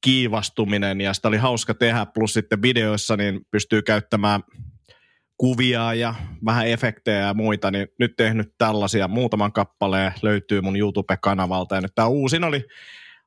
kiivastuminen 0.00 1.00
ja 1.00 1.14
sitä 1.14 1.28
oli 1.28 1.36
hauska 1.36 1.74
tehdä, 1.74 2.06
plus 2.06 2.32
sitten 2.32 2.62
videoissa 2.62 3.16
niin 3.16 3.40
pystyy 3.50 3.82
käyttämään 3.82 4.40
kuvia 5.40 5.94
ja 5.94 6.14
vähän 6.44 6.68
efektejä 6.68 7.18
ja 7.18 7.34
muita, 7.34 7.70
niin 7.70 7.88
nyt 7.98 8.16
tehnyt 8.16 8.54
tällaisia 8.58 9.08
muutaman 9.08 9.52
kappaleen, 9.52 10.12
löytyy 10.22 10.60
mun 10.60 10.76
YouTube-kanavalta 10.76 11.74
ja 11.74 11.80
nyt 11.80 11.94
tämä 11.94 12.08
uusin 12.08 12.44
oli 12.44 12.64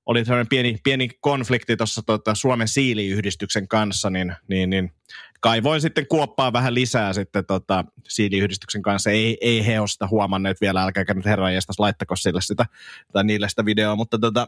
oli 0.05 0.25
sellainen 0.25 0.49
pieni, 0.49 0.77
pieni 0.83 1.09
konflikti 1.21 1.77
tuossa 1.77 2.01
tota 2.05 2.35
Suomen 2.35 2.67
siiliyhdistyksen 2.67 3.67
kanssa, 3.67 4.09
niin, 4.09 4.35
niin, 4.47 4.69
niin 4.69 4.93
kaivoin 5.41 5.81
sitten 5.81 6.07
kuoppaa 6.07 6.53
vähän 6.53 6.73
lisää 6.73 7.13
sitten 7.13 7.45
tota 7.45 7.85
siiliyhdistyksen 8.07 8.81
kanssa. 8.81 9.09
Ei, 9.09 9.37
ei 9.41 9.65
he 9.65 9.79
ole 9.79 9.87
sitä 9.87 10.07
huomanneet 10.07 10.61
vielä, 10.61 10.83
älkääkä 10.83 11.13
nyt 11.13 11.25
herran 11.25 11.53
laittako 11.79 12.15
sille 12.15 12.41
sitä, 12.41 12.65
tai 13.13 13.23
niille 13.23 13.49
sitä 13.49 13.65
videoa, 13.65 13.95
mutta 13.95 14.19
tota, 14.19 14.47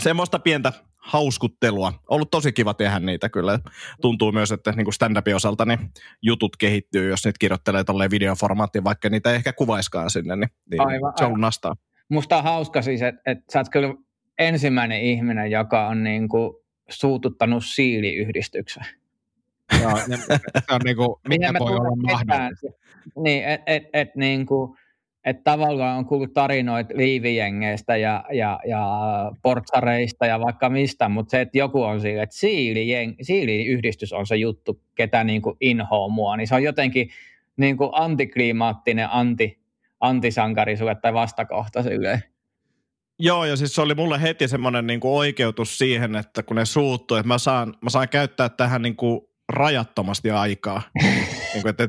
semmoista 0.00 0.38
pientä 0.38 0.72
hauskuttelua. 0.98 1.92
Ollut 2.08 2.30
tosi 2.30 2.52
kiva 2.52 2.74
tehdä 2.74 2.98
niitä 2.98 3.28
kyllä. 3.28 3.58
Tuntuu 4.00 4.32
myös, 4.32 4.52
että 4.52 4.72
niin 4.72 4.92
stand-upin 4.92 5.36
osalta 5.36 5.64
niin 5.64 5.78
jutut 6.22 6.56
kehittyy, 6.56 7.10
jos 7.10 7.24
niitä 7.24 7.38
kirjoittelee 7.38 7.84
tolleen 7.84 8.10
videoformaattiin, 8.10 8.84
vaikka 8.84 9.08
niitä 9.08 9.30
ei 9.30 9.36
ehkä 9.36 9.52
kuvaiskaan 9.52 10.10
sinne, 10.10 10.36
niin, 10.36 10.50
niin 10.70 10.86
aivan, 10.86 11.12
se 11.16 11.24
on 11.24 11.40
nastaa. 11.40 11.76
Musta 12.08 12.36
on 12.36 12.44
hauska 12.44 12.82
siis, 12.82 13.02
että, 13.02 13.20
että 13.26 13.44
sä 13.52 13.58
oot 13.58 13.68
kyllä 13.68 13.94
ensimmäinen 14.38 15.00
ihminen, 15.00 15.50
joka 15.50 15.88
on 15.88 16.04
niin 16.04 16.28
kuin 16.28 16.54
suututtanut 16.88 17.64
siiliyhdistyksen. 17.64 18.84
Joo, 19.82 19.96
se 19.98 20.74
on 20.74 20.80
niin 20.84 20.96
kuin, 20.96 21.16
mikä 21.28 21.52
voi 21.58 21.70
olla 21.70 21.96
mahdollista. 21.96 22.66
Niin, 23.24 23.44
että 23.44 23.72
et, 23.72 23.82
et, 23.92 24.16
niin 24.16 24.46
kuin, 24.46 24.78
että 25.28 25.42
tavallaan 25.44 25.98
on 25.98 26.06
kuullut 26.06 26.32
tarinoita 26.32 26.94
liivijengeistä 26.96 27.96
ja, 27.96 28.24
ja, 28.32 28.60
ja 28.68 28.82
portsareista 29.42 30.26
ja 30.26 30.40
vaikka 30.40 30.70
mistä, 30.70 31.08
mutta 31.08 31.30
se, 31.30 31.40
että 31.40 31.58
joku 31.58 31.82
on 31.82 32.00
sille, 32.00 32.22
että 32.22 32.36
siili, 32.36 33.16
siiliyhdistys 33.22 34.12
on 34.12 34.26
se 34.26 34.36
juttu, 34.36 34.80
ketä 34.94 35.24
niin 35.24 35.42
kuin 35.42 35.56
inhoa 35.60 36.08
mua, 36.08 36.36
niin 36.36 36.46
se 36.46 36.54
on 36.54 36.62
jotenkin 36.62 37.10
niin 37.56 37.76
kuin 37.76 37.90
antikliimaattinen 37.92 39.08
anti, 39.10 39.58
antisankari 40.00 40.76
sulle 40.76 40.94
tai 40.94 41.14
vastakohta 41.14 41.82
sille. 41.82 42.22
Joo, 43.18 43.44
ja 43.44 43.56
siis 43.56 43.74
se 43.74 43.82
oli 43.82 43.94
mulle 43.94 44.22
heti 44.22 44.48
semmoinen 44.48 44.86
niin 44.86 45.00
kuin 45.00 45.12
oikeutus 45.12 45.78
siihen, 45.78 46.16
että 46.16 46.42
kun 46.42 46.56
ne 46.56 46.64
suuttuu, 46.64 47.16
että 47.16 47.28
mä 47.28 47.38
saan, 47.38 47.74
mä 47.82 47.90
saan 47.90 48.08
käyttää 48.08 48.48
tähän 48.48 48.82
niin 48.82 48.96
kuin 48.96 49.20
rajattomasti 49.48 50.30
aikaa. 50.30 50.82
niin 51.58 51.62
kuin, 51.62 51.70
että, 51.70 51.88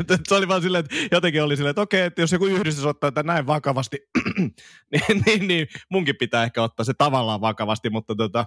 että, 0.00 0.18
se 0.28 0.34
oli 0.34 0.48
vaan 0.48 0.62
silleen, 0.62 0.84
että 0.84 0.96
jotenkin 1.12 1.42
oli 1.42 1.56
silleen, 1.56 1.70
että 1.70 1.82
okei, 1.82 2.02
että 2.02 2.22
jos 2.22 2.32
joku 2.32 2.46
yhdistys 2.46 2.84
ottaa 2.84 3.12
tätä 3.12 3.26
näin 3.26 3.46
vakavasti, 3.46 3.98
niin, 4.92 5.22
niin, 5.26 5.48
niin, 5.48 5.68
munkin 5.88 6.16
pitää 6.16 6.44
ehkä 6.44 6.62
ottaa 6.62 6.84
se 6.84 6.94
tavallaan 6.98 7.40
vakavasti, 7.40 7.90
mutta 7.90 8.14
tota, 8.14 8.46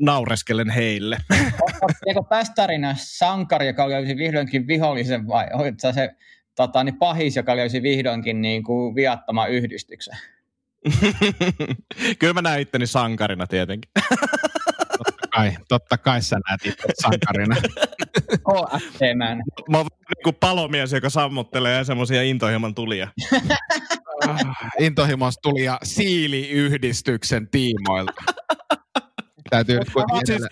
naureskelen 0.00 0.70
heille. 0.70 1.18
Oletko 1.62 2.26
tässä 2.30 2.52
tarinassa 2.56 3.26
sankari, 3.26 3.66
joka 3.66 3.88
löysi 3.88 4.16
vihdoinkin 4.16 4.66
vihollisen 4.66 5.28
vai 5.28 5.46
oletko 5.52 5.92
se 5.92 6.10
tota, 6.56 6.84
niin 6.84 6.98
pahis, 6.98 7.36
joka 7.36 7.56
löysi 7.56 7.82
vihdoinkin 7.82 8.42
niin 8.42 8.62
kuin 8.62 8.94
viattoman 8.94 9.50
yhdistyksen? 9.50 10.16
Kyllä 12.18 12.32
mä 12.32 12.42
näin 12.42 12.60
itteni 12.62 12.86
sankarina 12.86 13.46
tietenkin 13.46 13.90
kai, 15.38 15.56
totta 15.68 15.98
kai 15.98 16.22
sä 16.22 16.36
näet 16.48 16.66
itse 16.66 16.88
sankarina. 17.02 17.56
OFT-man. 18.54 19.42
Mä 19.70 19.76
oon 19.76 19.86
niin 20.08 20.24
kuin 20.24 20.36
palomies, 20.40 20.92
joka 20.92 21.10
sammuttelee 21.10 21.84
semmoisia 21.84 22.22
intohimon 22.22 22.74
tulia. 22.74 23.08
Ah, 24.28 24.40
intohimon 24.78 25.32
tulia 25.42 25.78
siiliyhdistyksen 25.82 27.48
tiimoilta. 27.48 28.22
Täytyy 29.50 29.78
nyt 29.78 29.90
kuitenkin 29.92 30.26
siis, 30.26 30.42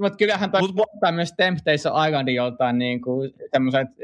Mutta 0.00 0.16
kyllähän 0.16 0.50
toi 0.50 0.60
mut, 0.60 0.88
myös 1.10 1.32
Temptation 1.36 2.08
Islandin 2.08 2.34
joltain 2.34 2.78
niin 2.78 3.00
kuin 3.00 3.30
semmoiset 3.52 3.88
äh, 3.88 3.94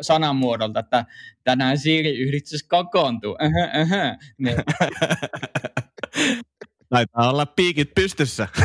sanamuodolta, 0.00 0.80
että 0.80 1.04
tänään 1.44 1.78
siiliyhdistys 1.78 2.62
kokoontuu. 2.62 3.36
Öhö, 3.42 3.80
öhö. 3.80 4.14
Niin. 4.38 4.56
Taitaa 6.96 7.30
olla 7.30 7.46
piikit 7.46 7.94
pystyssä. 7.94 8.48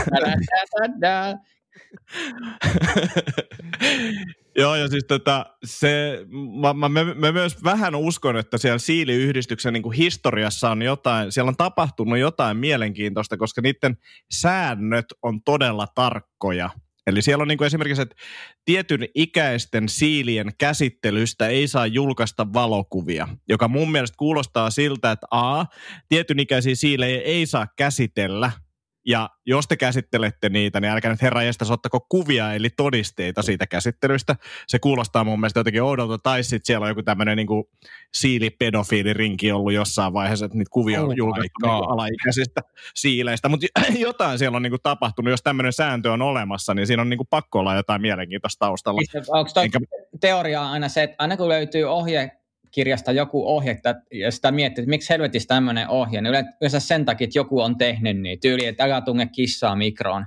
Joo, 4.58 4.76
ja 4.76 4.88
siis 4.88 5.06
tota, 5.08 5.46
se, 5.63 6.20
mä, 6.62 6.74
mä, 6.74 6.89
mä, 6.89 7.04
mä, 7.15 7.32
myös 7.32 7.63
vähän 7.63 7.96
uskon, 7.96 8.38
että 8.38 8.58
siellä 8.58 8.78
siiliyhdistyksen 8.78 9.74
niin 9.74 9.84
kuin 9.84 9.98
historiassa 9.98 10.72
on 10.72 10.82
jotain, 10.82 11.32
siellä 11.32 11.50
on 11.50 11.58
tapahtunut 11.58 12.20
jotain 12.20 12.58
mielenkiintoista, 12.58 13.38
koska 13.38 13.62
niiden 13.62 13.98
säännöt 14.32 15.06
on 15.22 15.44
todella 15.44 15.88
tarkkoja. 15.96 16.70
Eli 17.08 17.22
siellä 17.22 17.42
on 17.42 17.48
niin 17.48 17.58
kuin 17.58 17.66
esimerkiksi, 17.66 18.02
että 18.02 18.16
tietyn 18.66 19.08
ikäisten 19.16 19.90
siilien 19.90 20.52
käsittelystä 20.58 21.48
ei 21.48 21.68
saa 21.68 21.88
julkaista 21.88 22.54
valokuvia, 22.54 23.28
joka 23.50 23.68
mun 23.68 23.92
mielestä 23.92 24.18
kuulostaa 24.18 24.70
siltä, 24.70 25.12
että 25.12 25.28
A, 25.32 25.66
tietyn 26.10 26.40
ikäisiä 26.40 26.76
siilejä 26.76 27.22
ei 27.22 27.46
saa 27.46 27.68
käsitellä– 27.78 28.52
ja 29.06 29.30
jos 29.46 29.68
te 29.68 29.78
käsittelette 29.78 30.50
niitä, 30.50 30.80
niin 30.80 30.92
älkää 30.92 31.12
nyt 31.12 31.22
herra 31.22 31.44
jästäs 31.44 31.72
ottako 31.72 32.06
kuvia 32.10 32.54
eli 32.54 32.70
todisteita 32.70 33.42
siitä 33.42 33.68
käsittelystä. 33.68 34.36
Se 34.68 34.80
kuulostaa 34.80 35.24
mun 35.24 35.40
mielestä 35.40 35.60
jotenkin 35.60 35.84
oudolta. 35.84 36.18
Tai 36.18 36.44
sitten 36.44 36.66
siellä 36.66 36.84
on 36.84 36.90
joku 36.90 37.04
tämmöinen 37.04 37.38
niin 37.38 37.48
siilipedofiilirinki 38.14 39.52
ollut 39.52 39.74
jossain 39.74 40.14
vaiheessa, 40.14 40.46
että 40.46 40.58
niitä 40.58 40.70
kuvia 40.72 41.02
on 41.02 41.08
oh 41.08 41.14
julkaistu 41.18 41.60
niin 41.62 41.72
alaikäisistä 41.72 42.62
siileistä. 42.96 43.50
Mutta 43.50 43.68
jotain 44.00 44.40
siellä 44.40 44.56
on 44.56 44.62
niin 44.62 44.72
kuin 44.72 44.82
tapahtunut. 44.84 45.32
Jos 45.32 45.44
tämmöinen 45.44 45.74
sääntö 45.74 46.12
on 46.12 46.22
olemassa, 46.22 46.74
niin 46.74 46.88
siinä 46.88 47.02
on 47.02 47.10
niin 47.10 47.18
kuin 47.18 47.28
pakko 47.30 47.60
olla 47.60 47.76
jotain 47.76 48.02
mielenkiintoista 48.02 48.66
taustalla. 48.66 49.02
Onko 49.28 49.52
Enkä... 49.64 49.80
teoria 50.20 50.70
aina 50.70 50.90
se, 50.90 51.04
että 51.04 51.16
aina 51.20 51.38
kun 51.38 51.50
löytyy 51.50 51.84
ohje 51.84 52.41
kirjasta 52.72 53.12
joku 53.12 53.48
ohje, 53.48 53.82
ja 54.12 54.32
sitä 54.32 54.52
miettii, 54.52 54.82
että 54.82 54.90
miksi 54.90 55.10
helvetissä 55.10 55.48
tämmöinen 55.48 55.90
ohje, 55.90 56.22
niin 56.22 56.34
yleensä 56.62 56.80
sen 56.80 57.06
takia, 57.06 57.26
että 57.26 57.40
joku 57.40 57.62
on 57.62 57.78
tehnyt 57.78 58.22
niin 58.22 58.40
tyyli, 58.40 58.66
että 58.66 58.84
älä 58.84 59.02
tunge 59.02 59.26
kissaa 59.26 59.76
mikroon. 59.76 60.26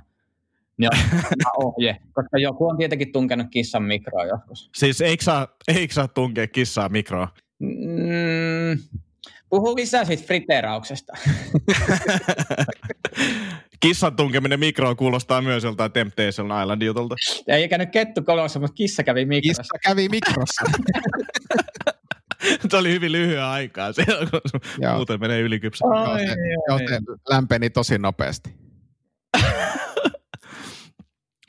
Niin 0.77 0.89
ohje, 1.63 1.97
koska 2.13 2.37
joku 2.37 2.67
on 2.67 2.77
tietenkin 2.77 3.11
tunkenut 3.11 3.47
kissan 3.51 3.83
mikroon 3.83 4.27
joskus. 4.27 4.69
Siis 4.75 5.01
eikö 5.01 5.23
saa, 5.23 5.47
eikö 5.67 5.93
saa 5.93 6.07
tunkea 6.07 6.47
kissaa 6.47 6.89
mikroon? 6.89 7.27
Mm, 7.59 8.77
puhu 9.49 9.75
lisää 9.75 10.05
siitä 10.05 10.23
friterauksesta. 10.23 11.13
Kissan 13.79 14.15
tunkeminen 14.15 14.59
mikroon 14.59 14.95
kuulostaa 14.95 15.41
myös 15.41 15.63
joltain 15.63 15.91
Temptation 15.91 16.61
Island 16.61 16.81
jutulta. 16.81 17.15
Ei 17.47 17.69
käynyt 17.69 17.89
kettu 17.91 18.23
kolossa, 18.23 18.59
mutta 18.59 18.73
kissa 18.73 19.03
kävi 19.03 19.25
mikrossa. 19.25 19.63
Kissa 19.63 19.77
kävi 19.89 20.09
mikrossa. 20.09 20.65
se 22.69 22.77
oli 22.77 22.91
hyvin 22.91 23.11
lyhyen 23.11 23.43
aikaa. 23.43 23.93
Se, 23.93 24.05
muuten 24.95 25.19
menee 25.19 25.41
ylikypsä. 25.41 25.85
Joten 26.69 27.03
lämpeni 27.29 27.69
tosi 27.69 27.97
nopeasti. 27.97 28.64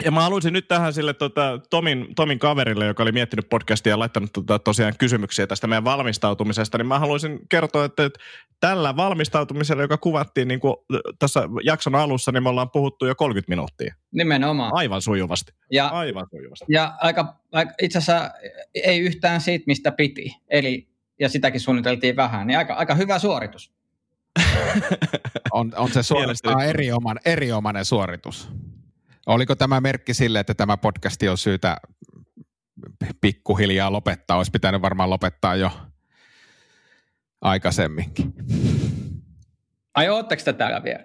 Ja 0.06 0.12
mä 0.12 0.22
haluaisin 0.22 0.52
nyt 0.52 0.68
tähän 0.68 0.92
sille 0.92 1.14
tota, 1.14 1.60
Tomin, 1.70 2.14
Tomin 2.16 2.38
kaverille, 2.38 2.86
joka 2.86 3.02
oli 3.02 3.12
miettinyt 3.12 3.48
podcastia 3.48 3.90
ja 3.90 3.98
laittanut 3.98 4.32
tota, 4.32 4.58
tosiaan 4.58 4.94
kysymyksiä 4.98 5.46
tästä 5.46 5.66
meidän 5.66 5.84
valmistautumisesta, 5.84 6.78
niin 6.78 6.86
mä 6.86 6.98
haluaisin 6.98 7.38
kertoa, 7.48 7.84
että, 7.84 8.04
että 8.04 8.20
tällä 8.60 8.96
valmistautumisella, 8.96 9.82
joka 9.82 9.96
kuvattiin 9.96 10.48
niin 10.48 10.60
kuin 10.60 10.76
tässä 11.18 11.48
jakson 11.64 11.94
alussa, 11.94 12.32
niin 12.32 12.42
me 12.42 12.48
ollaan 12.48 12.70
puhuttu 12.70 13.06
jo 13.06 13.14
30 13.14 13.52
minuuttia. 13.52 13.94
Nimenomaan. 14.12 14.72
Aivan 14.74 15.02
sujuvasti. 15.02 15.52
Ja, 15.72 15.88
Aivan 15.88 16.26
sujuvasti. 16.30 16.64
Ja 16.68 16.94
aika, 17.00 17.34
aika, 17.52 17.72
itse 17.82 17.98
asiassa 17.98 18.30
ei 18.74 18.98
yhtään 18.98 19.40
siitä, 19.40 19.64
mistä 19.66 19.92
piti. 19.92 20.36
Eli, 20.48 20.88
ja 21.20 21.28
sitäkin 21.28 21.60
suunniteltiin 21.60 22.16
vähän, 22.16 22.46
niin 22.46 22.58
aika, 22.58 22.74
aika 22.74 22.94
hyvä 22.94 23.18
suoritus. 23.18 23.72
on, 25.52 25.72
on 25.76 25.92
se 25.92 26.02
suorastaan 26.02 26.64
eriomainen, 26.64 27.22
eriomainen 27.24 27.84
suoritus. 27.84 28.48
Oliko 29.26 29.56
tämä 29.56 29.80
merkki 29.80 30.14
sille, 30.14 30.40
että 30.40 30.54
tämä 30.54 30.76
podcasti 30.76 31.28
on 31.28 31.38
syytä 31.38 31.76
pikkuhiljaa 33.20 33.92
lopettaa? 33.92 34.36
Olisi 34.36 34.50
pitänyt 34.50 34.82
varmaan 34.82 35.10
lopettaa 35.10 35.56
jo 35.56 35.70
aikaisemminkin. 37.40 38.34
Ai 39.94 40.08
ootteko 40.08 40.42
te 40.44 40.52
täällä 40.52 40.82
vielä? 40.82 41.04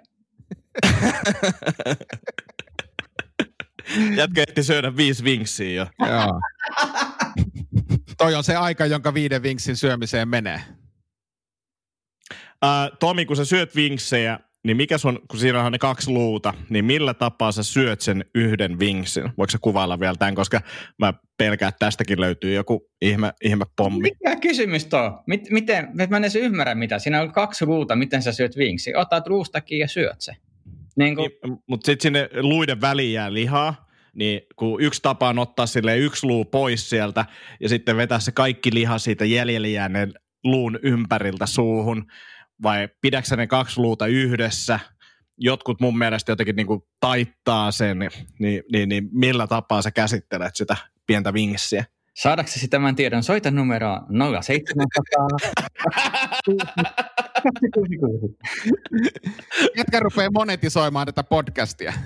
Jätkä 4.16 4.44
ehti 4.48 4.62
syödä 4.62 4.96
viisi 4.96 5.24
vinksiä 5.24 5.72
jo. 5.72 5.86
Joo. 6.08 6.40
Toi 8.18 8.34
on 8.34 8.44
se 8.44 8.56
aika, 8.56 8.86
jonka 8.86 9.14
viiden 9.14 9.42
vinksin 9.42 9.76
syömiseen 9.76 10.28
menee. 10.28 10.60
Uh, 12.32 12.96
Tomi, 13.00 13.26
kun 13.26 13.36
sä 13.36 13.44
syöt 13.44 13.76
vinksejä, 13.76 14.40
niin 14.64 14.76
mikä 14.76 14.98
sun, 14.98 15.20
kun 15.30 15.40
siinä 15.40 15.64
on 15.64 15.72
ne 15.72 15.78
kaksi 15.78 16.10
luuta, 16.10 16.54
niin 16.70 16.84
millä 16.84 17.14
tapaa 17.14 17.52
sä 17.52 17.62
syöt 17.62 18.00
sen 18.00 18.24
yhden 18.34 18.78
vinksin? 18.78 19.24
Voiko 19.38 19.50
sä 19.50 19.58
kuvailla 19.60 20.00
vielä 20.00 20.14
tämän, 20.18 20.34
koska 20.34 20.60
mä 20.98 21.14
pelkään, 21.38 21.68
että 21.68 21.86
tästäkin 21.86 22.20
löytyy 22.20 22.54
joku 22.54 22.90
ihme, 23.00 23.32
ihme 23.44 23.64
pommi. 23.76 24.02
Mikä 24.02 24.36
kysymys 24.36 24.86
tuo? 24.86 25.22
Miten, 25.50 25.88
mä 25.94 26.16
en 26.16 26.24
edes 26.24 26.36
ymmärrä 26.36 26.74
mitä. 26.74 26.98
Siinä 26.98 27.22
on 27.22 27.32
kaksi 27.32 27.66
luuta, 27.66 27.96
miten 27.96 28.22
sä 28.22 28.32
syöt 28.32 28.56
vinksi. 28.56 28.94
Otat 28.94 29.28
luustakin 29.28 29.78
ja 29.78 29.88
syöt 29.88 30.20
se. 30.20 30.32
Niin 30.96 31.16
kun... 31.16 31.30
niin, 31.44 31.58
Mutta 31.66 31.86
sitten 31.86 32.02
sinne 32.02 32.28
luiden 32.40 32.80
väliin 32.80 33.12
jää 33.12 33.32
lihaa, 33.32 33.88
niin 34.14 34.40
kun 34.56 34.82
yksi 34.82 35.02
tapa 35.02 35.28
on 35.28 35.38
ottaa 35.38 35.66
sille 35.66 35.98
yksi 35.98 36.26
luu 36.26 36.44
pois 36.44 36.90
sieltä 36.90 37.24
ja 37.60 37.68
sitten 37.68 37.96
vetää 37.96 38.20
se 38.20 38.32
kaikki 38.32 38.74
liha 38.74 38.98
siitä 38.98 39.24
jäljellä 39.24 39.68
jääneen 39.68 40.12
luun 40.44 40.78
ympäriltä 40.82 41.46
suuhun, 41.46 42.06
vai 42.62 42.88
pidäksä 43.00 43.36
ne 43.36 43.46
kaksi 43.46 43.80
luuta 43.80 44.06
yhdessä, 44.06 44.80
jotkut 45.38 45.80
mun 45.80 45.98
mielestä 45.98 46.32
jotenkin 46.32 46.56
niin 46.56 46.66
kuin 46.66 46.82
taittaa 47.00 47.70
sen, 47.70 47.98
niin, 48.38 48.62
niin, 48.72 48.88
niin 48.88 49.08
millä 49.12 49.46
tapaa 49.46 49.82
sä 49.82 49.90
käsittelet 49.90 50.56
sitä 50.56 50.76
pientä 51.06 51.32
vingissiä? 51.32 51.84
Saadaksesi 52.14 52.68
tämän 52.68 52.96
tiedon, 52.96 53.22
soita 53.22 53.50
numeroa 53.50 54.06
0700. 54.42 55.28
Ketkä 59.76 60.00
rupeaa 60.00 60.30
monetisoimaan 60.34 61.06
tätä 61.06 61.22
podcastia? 61.22 61.92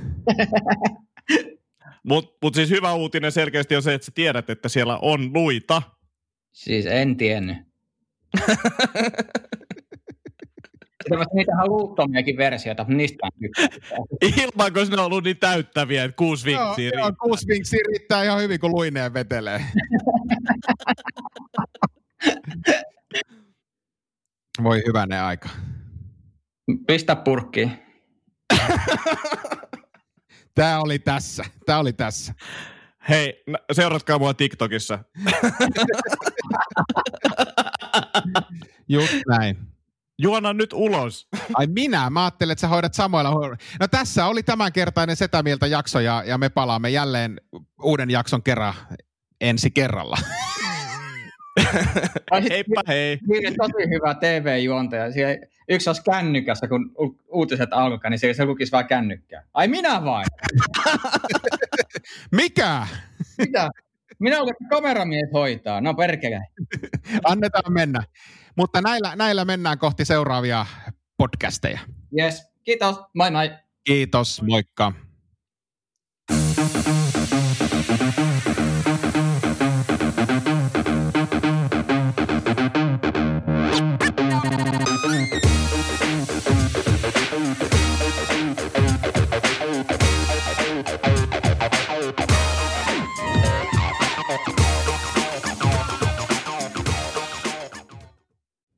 Mutta 2.08 2.38
mut 2.42 2.54
siis 2.54 2.70
hyvä 2.70 2.92
uutinen 2.92 3.32
selkeästi 3.32 3.76
on 3.76 3.82
se, 3.82 3.94
että 3.94 4.04
sä 4.04 4.12
tiedät, 4.14 4.50
että 4.50 4.68
siellä 4.68 4.98
on 5.02 5.32
luita. 5.34 5.82
Siis 6.52 6.86
en 6.86 7.16
tiennyt. 7.16 7.56
niitä 11.34 11.52
on 11.62 11.68
luuttomiakin 11.68 12.36
versioita, 12.36 12.82
mutta 12.82 12.96
niistä 12.96 13.28
Ilman, 14.42 14.72
kun 14.72 14.86
ne 14.90 14.96
on 14.96 15.06
ollut 15.06 15.24
niin 15.24 15.36
täyttäviä, 15.36 16.04
että 16.04 16.16
kuusi 16.16 16.44
vinksiä 16.44 16.90
joo, 16.94 17.04
joo, 17.04 17.12
kuusi 17.22 17.46
vinksiä 17.46 17.80
riittää 17.88 18.24
ihan 18.24 18.40
hyvin, 18.40 18.60
kun 18.60 18.70
luineen 18.70 19.14
vetelee. 19.14 19.64
Voi 24.62 24.82
hyvänä 24.86 25.26
aika. 25.26 25.48
Pistä 26.86 27.16
purkkiin. 27.16 27.72
Tämä 30.54 30.80
oli 30.80 30.98
tässä. 30.98 31.44
Tämä 31.66 31.78
oli 31.78 31.92
tässä. 31.92 32.34
Hei, 33.08 33.44
seuratkaa 33.72 34.18
mua 34.18 34.34
TikTokissa. 34.34 34.98
Just 38.88 39.14
näin. 39.28 39.75
Juona 40.18 40.52
nyt 40.52 40.72
ulos. 40.72 41.28
Ai 41.54 41.66
minä? 41.66 42.10
Mä 42.10 42.24
ajattelin, 42.24 42.52
että 42.52 42.60
sä 42.60 42.68
hoidat 42.68 42.94
samoilla 42.94 43.56
No 43.80 43.88
tässä 43.88 44.26
oli 44.26 44.42
tämänkertainen 44.42 45.16
Setä 45.16 45.42
Mieltä 45.42 45.66
jakso 45.66 46.00
ja, 46.00 46.22
ja 46.26 46.38
me 46.38 46.48
palaamme 46.48 46.90
jälleen 46.90 47.40
uuden 47.82 48.10
jakson 48.10 48.42
kerran 48.42 48.74
ensi 49.40 49.70
kerralla. 49.70 50.16
Heippa 52.50 52.82
hei. 52.88 53.18
Niin, 53.28 53.54
tosi 53.56 53.88
hyvä 53.90 54.14
TV-juontaja. 54.14 55.12
Siellä 55.12 55.36
yksi 55.68 55.90
olisi 55.90 56.02
kännykässä, 56.02 56.68
kun 56.68 56.94
uutiset 57.28 57.72
alkaa, 57.72 58.10
niin 58.10 58.34
se 58.34 58.44
lukisi 58.44 58.72
vaan 58.72 58.86
kännykkää. 58.86 59.42
Ai 59.54 59.68
minä 59.68 60.04
vain? 60.04 60.26
Mikä? 62.36 62.86
Mitä? 63.38 63.70
Minä 64.18 64.40
olen 64.40 64.54
kameramies 64.70 65.28
hoitaa. 65.32 65.80
No 65.80 65.94
perkele. 65.94 66.40
Annetaan 67.24 67.72
mennä. 67.72 68.02
Mutta 68.56 68.80
näillä, 68.80 69.16
näillä 69.16 69.44
mennään 69.44 69.78
kohti 69.78 70.04
seuraavia 70.04 70.66
podcasteja. 71.16 71.80
Yes. 72.20 72.42
Kiitos. 72.64 72.96
Moi 73.14 73.30
moi. 73.30 73.50
Kiitos. 73.84 74.42
Moikka. 74.42 74.92